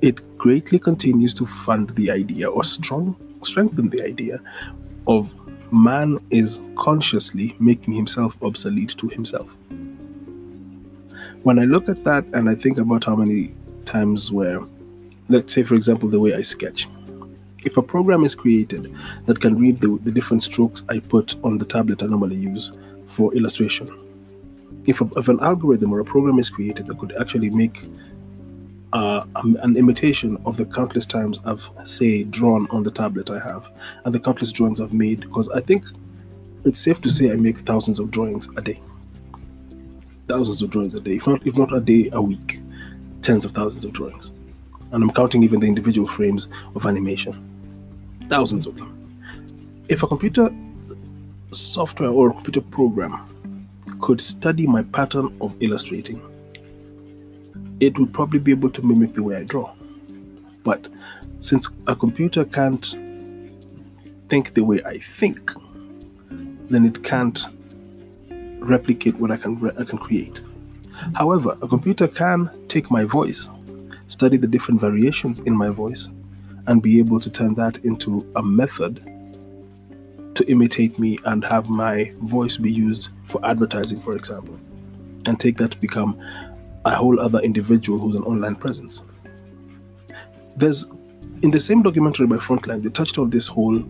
it 0.00 0.38
greatly 0.38 0.78
continues 0.78 1.34
to 1.34 1.46
fund 1.46 1.90
the 1.90 2.10
idea 2.10 2.48
or 2.48 2.62
strong 2.62 3.16
strengthen 3.42 3.88
the 3.88 4.02
idea 4.02 4.38
of 5.06 5.34
man 5.72 6.18
is 6.30 6.60
consciously 6.76 7.56
making 7.58 7.94
himself 7.94 8.40
obsolete 8.42 8.94
to 8.98 9.08
himself. 9.08 9.56
When 11.42 11.58
I 11.58 11.64
look 11.64 11.88
at 11.88 12.04
that 12.04 12.24
and 12.32 12.48
I 12.48 12.54
think 12.54 12.78
about 12.78 13.04
how 13.04 13.16
many 13.16 13.54
times 13.84 14.32
where, 14.32 14.60
let's 15.28 15.52
say, 15.52 15.62
for 15.62 15.74
example, 15.74 16.08
the 16.08 16.20
way 16.20 16.34
I 16.34 16.42
sketch, 16.42 16.88
if 17.64 17.76
a 17.76 17.82
program 17.82 18.24
is 18.24 18.34
created 18.34 18.94
that 19.26 19.40
can 19.40 19.58
read 19.58 19.80
the, 19.80 19.98
the 20.02 20.10
different 20.10 20.42
strokes 20.42 20.82
I 20.88 20.98
put 20.98 21.36
on 21.44 21.58
the 21.58 21.64
tablet 21.64 22.02
I 22.02 22.06
normally 22.06 22.36
use 22.36 22.72
for 23.06 23.34
illustration, 23.34 23.88
if, 24.86 25.00
a, 25.00 25.08
if 25.16 25.28
an 25.28 25.38
algorithm 25.40 25.92
or 25.92 26.00
a 26.00 26.04
program 26.04 26.38
is 26.38 26.50
created 26.50 26.86
that 26.86 26.98
could 26.98 27.14
actually 27.20 27.50
make 27.50 27.82
uh, 28.92 29.24
an 29.34 29.76
imitation 29.76 30.38
of 30.46 30.56
the 30.56 30.64
countless 30.64 31.06
times 31.06 31.38
I've, 31.44 31.68
say, 31.84 32.24
drawn 32.24 32.66
on 32.70 32.82
the 32.82 32.90
tablet 32.90 33.30
I 33.30 33.38
have 33.38 33.68
and 34.04 34.14
the 34.14 34.20
countless 34.20 34.50
drawings 34.50 34.80
I've 34.80 34.94
made 34.94 35.20
because 35.20 35.48
I 35.50 35.60
think 35.60 35.84
it's 36.64 36.80
safe 36.80 37.00
to 37.02 37.10
say 37.10 37.30
I 37.30 37.36
make 37.36 37.58
thousands 37.58 37.98
of 37.98 38.10
drawings 38.10 38.48
a 38.56 38.62
day. 38.62 38.80
Thousands 40.28 40.60
of 40.62 40.70
drawings 40.70 40.94
a 40.94 41.00
day, 41.00 41.16
if 41.16 41.26
not, 41.26 41.46
if 41.46 41.56
not 41.56 41.72
a 41.72 41.80
day, 41.80 42.10
a 42.12 42.22
week. 42.22 42.60
Tens 43.22 43.44
of 43.44 43.52
thousands 43.52 43.84
of 43.84 43.92
drawings. 43.92 44.30
And 44.92 45.02
I'm 45.02 45.10
counting 45.10 45.42
even 45.42 45.60
the 45.60 45.66
individual 45.66 46.06
frames 46.06 46.48
of 46.74 46.86
animation. 46.86 47.34
Thousands 48.26 48.66
of 48.66 48.76
them. 48.76 48.94
If 49.88 50.02
a 50.02 50.06
computer 50.06 50.50
software 51.50 52.10
or 52.10 52.30
a 52.30 52.32
computer 52.34 52.60
program 52.60 53.68
could 54.00 54.20
study 54.20 54.66
my 54.66 54.82
pattern 54.82 55.34
of 55.40 55.56
illustrating, 55.60 56.20
it 57.80 57.98
would 57.98 58.12
probably 58.12 58.38
be 58.38 58.50
able 58.50 58.70
to 58.70 58.82
mimic 58.82 59.14
the 59.14 59.22
way 59.22 59.36
I 59.36 59.44
draw. 59.44 59.72
But 60.62 60.88
since 61.40 61.68
a 61.86 61.96
computer 61.96 62.44
can't 62.44 62.84
think 64.28 64.54
the 64.54 64.64
way 64.64 64.82
I 64.84 64.98
think, 64.98 65.52
then 66.68 66.84
it 66.84 67.02
can't 67.02 67.46
replicate 68.68 69.16
what 69.16 69.30
I 69.30 69.36
can 69.36 69.58
re- 69.58 69.72
I 69.78 69.84
can 69.84 69.98
create. 69.98 70.40
However, 71.14 71.56
a 71.62 71.68
computer 71.68 72.08
can 72.08 72.50
take 72.68 72.90
my 72.90 73.04
voice, 73.04 73.50
study 74.08 74.36
the 74.36 74.46
different 74.46 74.80
variations 74.80 75.38
in 75.40 75.56
my 75.56 75.70
voice, 75.70 76.08
and 76.66 76.82
be 76.82 76.98
able 76.98 77.20
to 77.20 77.30
turn 77.30 77.54
that 77.54 77.78
into 77.84 78.30
a 78.36 78.42
method 78.42 79.02
to 80.34 80.44
imitate 80.48 80.98
me 80.98 81.18
and 81.24 81.44
have 81.44 81.68
my 81.68 82.12
voice 82.22 82.56
be 82.56 82.70
used 82.70 83.08
for 83.24 83.44
advertising, 83.44 83.98
for 83.98 84.14
example, 84.14 84.58
and 85.26 85.40
take 85.40 85.56
that 85.56 85.72
to 85.72 85.78
become 85.78 86.20
a 86.84 86.94
whole 86.94 87.18
other 87.18 87.40
individual 87.40 87.98
who's 87.98 88.14
an 88.14 88.22
online 88.22 88.54
presence. 88.54 89.02
There's 90.56 90.86
in 91.42 91.50
the 91.52 91.60
same 91.60 91.82
documentary 91.82 92.26
by 92.26 92.36
Frontline, 92.36 92.82
they 92.82 92.88
touched 92.88 93.18
on 93.18 93.30
this 93.30 93.46
whole 93.46 93.84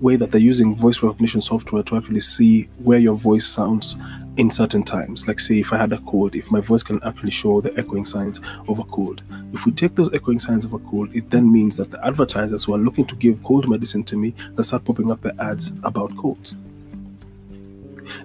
way 0.00 0.16
that 0.16 0.30
they're 0.30 0.40
using 0.40 0.74
voice 0.74 1.02
recognition 1.02 1.40
software 1.40 1.82
to 1.84 1.96
actually 1.96 2.20
see 2.20 2.68
where 2.82 2.98
your 2.98 3.14
voice 3.14 3.46
sounds 3.46 3.96
in 4.36 4.50
certain 4.50 4.82
times. 4.82 5.28
Like, 5.28 5.38
say, 5.38 5.60
if 5.60 5.72
I 5.72 5.76
had 5.76 5.92
a 5.92 5.98
cold, 5.98 6.34
if 6.34 6.50
my 6.50 6.60
voice 6.60 6.82
can 6.82 7.02
actually 7.04 7.30
show 7.30 7.60
the 7.60 7.76
echoing 7.78 8.04
signs 8.04 8.40
of 8.68 8.78
a 8.78 8.84
cold. 8.84 9.22
If 9.52 9.66
we 9.66 9.72
take 9.72 9.94
those 9.94 10.12
echoing 10.14 10.38
signs 10.38 10.64
of 10.64 10.72
a 10.72 10.78
cold, 10.78 11.14
it 11.14 11.30
then 11.30 11.50
means 11.50 11.76
that 11.76 11.90
the 11.90 12.04
advertisers 12.04 12.64
who 12.64 12.74
are 12.74 12.78
looking 12.78 13.04
to 13.06 13.16
give 13.16 13.42
cold 13.42 13.68
medicine 13.68 14.04
to 14.04 14.16
me 14.16 14.34
they 14.54 14.62
start 14.62 14.84
popping 14.84 15.10
up 15.10 15.20
their 15.20 15.34
ads 15.40 15.72
about 15.82 16.16
colds 16.16 16.56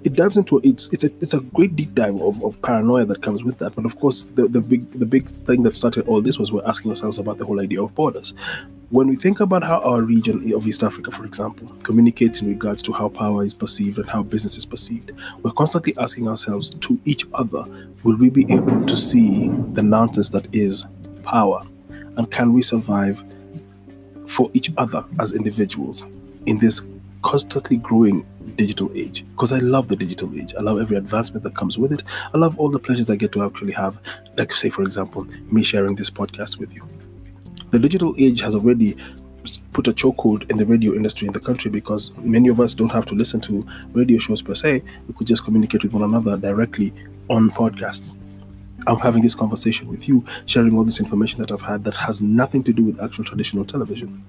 it 0.03 0.13
dives 0.13 0.37
into 0.37 0.59
it's 0.63 0.87
it's 0.93 1.03
a 1.03 1.11
it's 1.21 1.33
a 1.33 1.39
great 1.39 1.75
deep 1.75 1.93
dive 1.93 2.15
of, 2.21 2.43
of 2.43 2.61
paranoia 2.61 3.05
that 3.05 3.21
comes 3.21 3.43
with 3.43 3.57
that. 3.59 3.75
But 3.75 3.85
of 3.85 3.99
course, 3.99 4.25
the, 4.25 4.47
the 4.47 4.61
big 4.61 4.89
the 4.91 5.05
big 5.05 5.27
thing 5.27 5.63
that 5.63 5.75
started 5.75 6.07
all 6.07 6.21
this 6.21 6.37
was 6.37 6.51
we're 6.51 6.65
asking 6.65 6.91
ourselves 6.91 7.17
about 7.17 7.37
the 7.37 7.45
whole 7.45 7.61
idea 7.61 7.81
of 7.81 7.93
borders. 7.95 8.33
When 8.89 9.07
we 9.07 9.15
think 9.15 9.39
about 9.39 9.63
how 9.63 9.79
our 9.79 10.03
region 10.03 10.53
of 10.53 10.67
East 10.67 10.83
Africa, 10.83 11.11
for 11.11 11.25
example, 11.25 11.67
communicates 11.83 12.41
in 12.41 12.47
regards 12.47 12.81
to 12.83 12.93
how 12.93 13.09
power 13.09 13.43
is 13.43 13.53
perceived 13.53 13.97
and 13.97 14.07
how 14.07 14.23
business 14.23 14.57
is 14.57 14.65
perceived, 14.65 15.11
we're 15.41 15.51
constantly 15.51 15.95
asking 15.97 16.27
ourselves 16.27 16.69
to 16.69 16.99
each 17.03 17.25
other, 17.33 17.65
will 18.03 18.15
we 18.17 18.29
be 18.29 18.45
able 18.53 18.85
to 18.85 18.95
see 18.95 19.49
the 19.73 19.81
nonsense 19.81 20.29
that 20.29 20.45
is 20.53 20.85
power? 21.23 21.65
And 21.89 22.29
can 22.29 22.53
we 22.53 22.61
survive 22.61 23.23
for 24.27 24.49
each 24.53 24.71
other 24.77 25.03
as 25.19 25.33
individuals 25.33 26.05
in 26.45 26.59
this 26.59 26.81
constantly 27.25 27.77
growing 27.77 28.23
digital 28.55 28.91
age 28.93 29.25
because 29.31 29.51
I 29.51 29.57
love 29.57 29.87
the 29.87 29.95
digital 29.95 30.31
age. 30.39 30.53
I 30.55 30.61
love 30.61 30.79
every 30.79 30.95
advancement 30.95 31.43
that 31.43 31.55
comes 31.55 31.75
with 31.75 31.91
it. 31.91 32.03
I 32.35 32.37
love 32.37 32.59
all 32.59 32.69
the 32.69 32.77
pleasures 32.77 33.09
I 33.09 33.15
get 33.15 33.31
to 33.31 33.43
actually 33.43 33.73
have, 33.73 33.99
like, 34.37 34.53
say, 34.53 34.69
for 34.69 34.83
example, 34.83 35.25
me 35.51 35.63
sharing 35.63 35.95
this 35.95 36.11
podcast 36.11 36.59
with 36.59 36.71
you. 36.71 36.87
The 37.71 37.79
digital 37.79 38.13
age 38.19 38.41
has 38.41 38.53
already 38.53 38.95
put 39.73 39.87
a 39.87 39.91
chokehold 39.91 40.49
in 40.51 40.57
the 40.57 40.67
radio 40.67 40.93
industry 40.93 41.25
in 41.25 41.33
the 41.33 41.39
country 41.39 41.71
because 41.71 42.11
many 42.17 42.47
of 42.47 42.59
us 42.59 42.75
don't 42.75 42.91
have 42.91 43.07
to 43.07 43.15
listen 43.15 43.41
to 43.41 43.65
radio 43.93 44.19
shows 44.19 44.43
per 44.43 44.53
se. 44.53 44.83
We 45.07 45.13
could 45.15 45.25
just 45.25 45.43
communicate 45.43 45.81
with 45.81 45.93
one 45.93 46.03
another 46.03 46.37
directly 46.37 46.93
on 47.31 47.49
podcasts. 47.49 48.15
I'm 48.85 48.99
having 48.99 49.23
this 49.23 49.33
conversation 49.33 49.87
with 49.87 50.07
you, 50.07 50.23
sharing 50.45 50.77
all 50.77 50.83
this 50.83 50.99
information 50.99 51.41
that 51.41 51.51
I've 51.51 51.63
had 51.63 51.83
that 51.85 51.95
has 51.95 52.21
nothing 52.21 52.63
to 52.65 52.71
do 52.71 52.83
with 52.83 53.01
actual 53.01 53.23
traditional 53.23 53.65
television. 53.65 54.23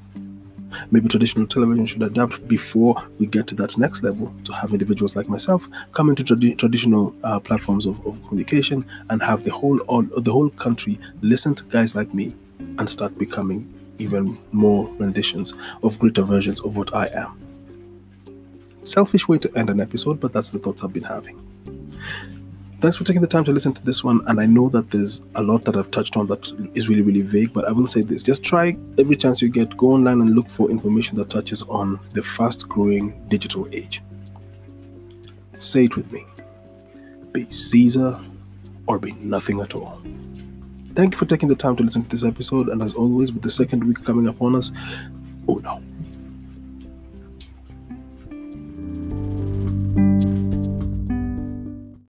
Maybe 0.91 1.09
traditional 1.09 1.47
television 1.47 1.87
should 1.87 2.03
adapt 2.03 2.47
before 2.49 2.97
we 3.19 3.27
get 3.27 3.47
to 3.49 3.55
that 3.57 3.77
next 3.79 4.03
level 4.03 4.33
to 4.45 4.53
have 4.53 4.73
individuals 4.73 5.17
like 5.17 5.29
myself 5.29 5.69
come 5.93 6.09
into 6.09 6.23
tradi- 6.25 6.57
traditional 6.57 7.15
uh, 7.25 7.41
platforms 7.41 7.87
of, 7.87 8.05
of 8.07 8.23
communication 8.29 8.85
and 9.11 9.23
have 9.23 9.45
the 9.45 9.53
whole 9.53 9.79
all, 9.81 10.03
the 10.03 10.33
whole 10.33 10.51
country 10.51 10.99
listen 11.21 11.55
to 11.55 11.65
guys 11.65 11.95
like 11.95 12.13
me 12.15 12.35
and 12.79 12.89
start 12.89 13.17
becoming 13.19 13.73
even 13.99 14.39
more 14.53 14.87
renditions 14.99 15.55
of 15.83 15.99
greater 15.99 16.23
versions 16.23 16.61
of 16.61 16.77
what 16.77 16.95
I 16.95 17.07
am. 17.15 17.41
Selfish 18.83 19.27
way 19.27 19.39
to 19.39 19.51
end 19.59 19.71
an 19.71 19.81
episode, 19.81 20.21
but 20.21 20.33
that's 20.33 20.51
the 20.51 20.59
thoughts 20.59 20.85
I've 20.85 20.93
been 20.93 21.03
having. 21.03 21.41
Thanks 22.87 22.97
for 22.97 23.03
taking 23.03 23.21
the 23.21 23.27
time 23.27 23.43
to 23.43 23.51
listen 23.51 23.73
to 23.73 23.85
this 23.85 24.05
one. 24.05 24.21
And 24.29 24.41
I 24.41 24.47
know 24.47 24.69
that 24.69 24.91
there's 24.91 25.21
a 25.35 25.43
lot 25.43 25.65
that 25.65 25.77
I've 25.77 25.91
touched 25.91 26.17
on 26.17 26.29
that 26.29 26.71
is 26.77 26.89
really, 26.89 27.03
really 27.03 27.23
vague, 27.23 27.53
but 27.53 27.67
I 27.67 27.73
will 27.73 27.89
say 27.89 28.03
this 28.03 28.23
just 28.23 28.45
try 28.45 28.77
every 28.97 29.17
chance 29.17 29.43
you 29.43 29.49
get, 29.49 29.77
go 29.77 29.89
online 29.89 30.21
and 30.21 30.37
look 30.37 30.49
for 30.49 30.71
information 30.71 31.17
that 31.17 31.29
touches 31.29 31.63
on 31.63 31.99
the 32.11 32.23
fast 32.23 32.69
growing 32.69 33.27
digital 33.27 33.67
age. 33.73 34.05
Say 35.59 35.87
it 35.87 35.97
with 35.97 36.13
me 36.13 36.27
be 37.33 37.51
Caesar 37.51 38.21
or 38.87 39.01
be 39.01 39.11
nothing 39.15 39.59
at 39.59 39.75
all. 39.75 40.01
Thank 40.95 41.15
you 41.15 41.19
for 41.19 41.27
taking 41.27 41.49
the 41.49 41.57
time 41.57 41.75
to 41.75 41.83
listen 41.83 42.05
to 42.05 42.09
this 42.09 42.25
episode. 42.25 42.69
And 42.69 42.81
as 42.85 42.95
always, 42.95 43.33
with 43.33 43.43
the 43.43 43.51
second 43.51 43.83
week 43.83 44.05
coming 44.05 44.29
upon 44.29 44.55
us, 44.55 44.71
oh 45.49 45.57
no. 45.57 45.83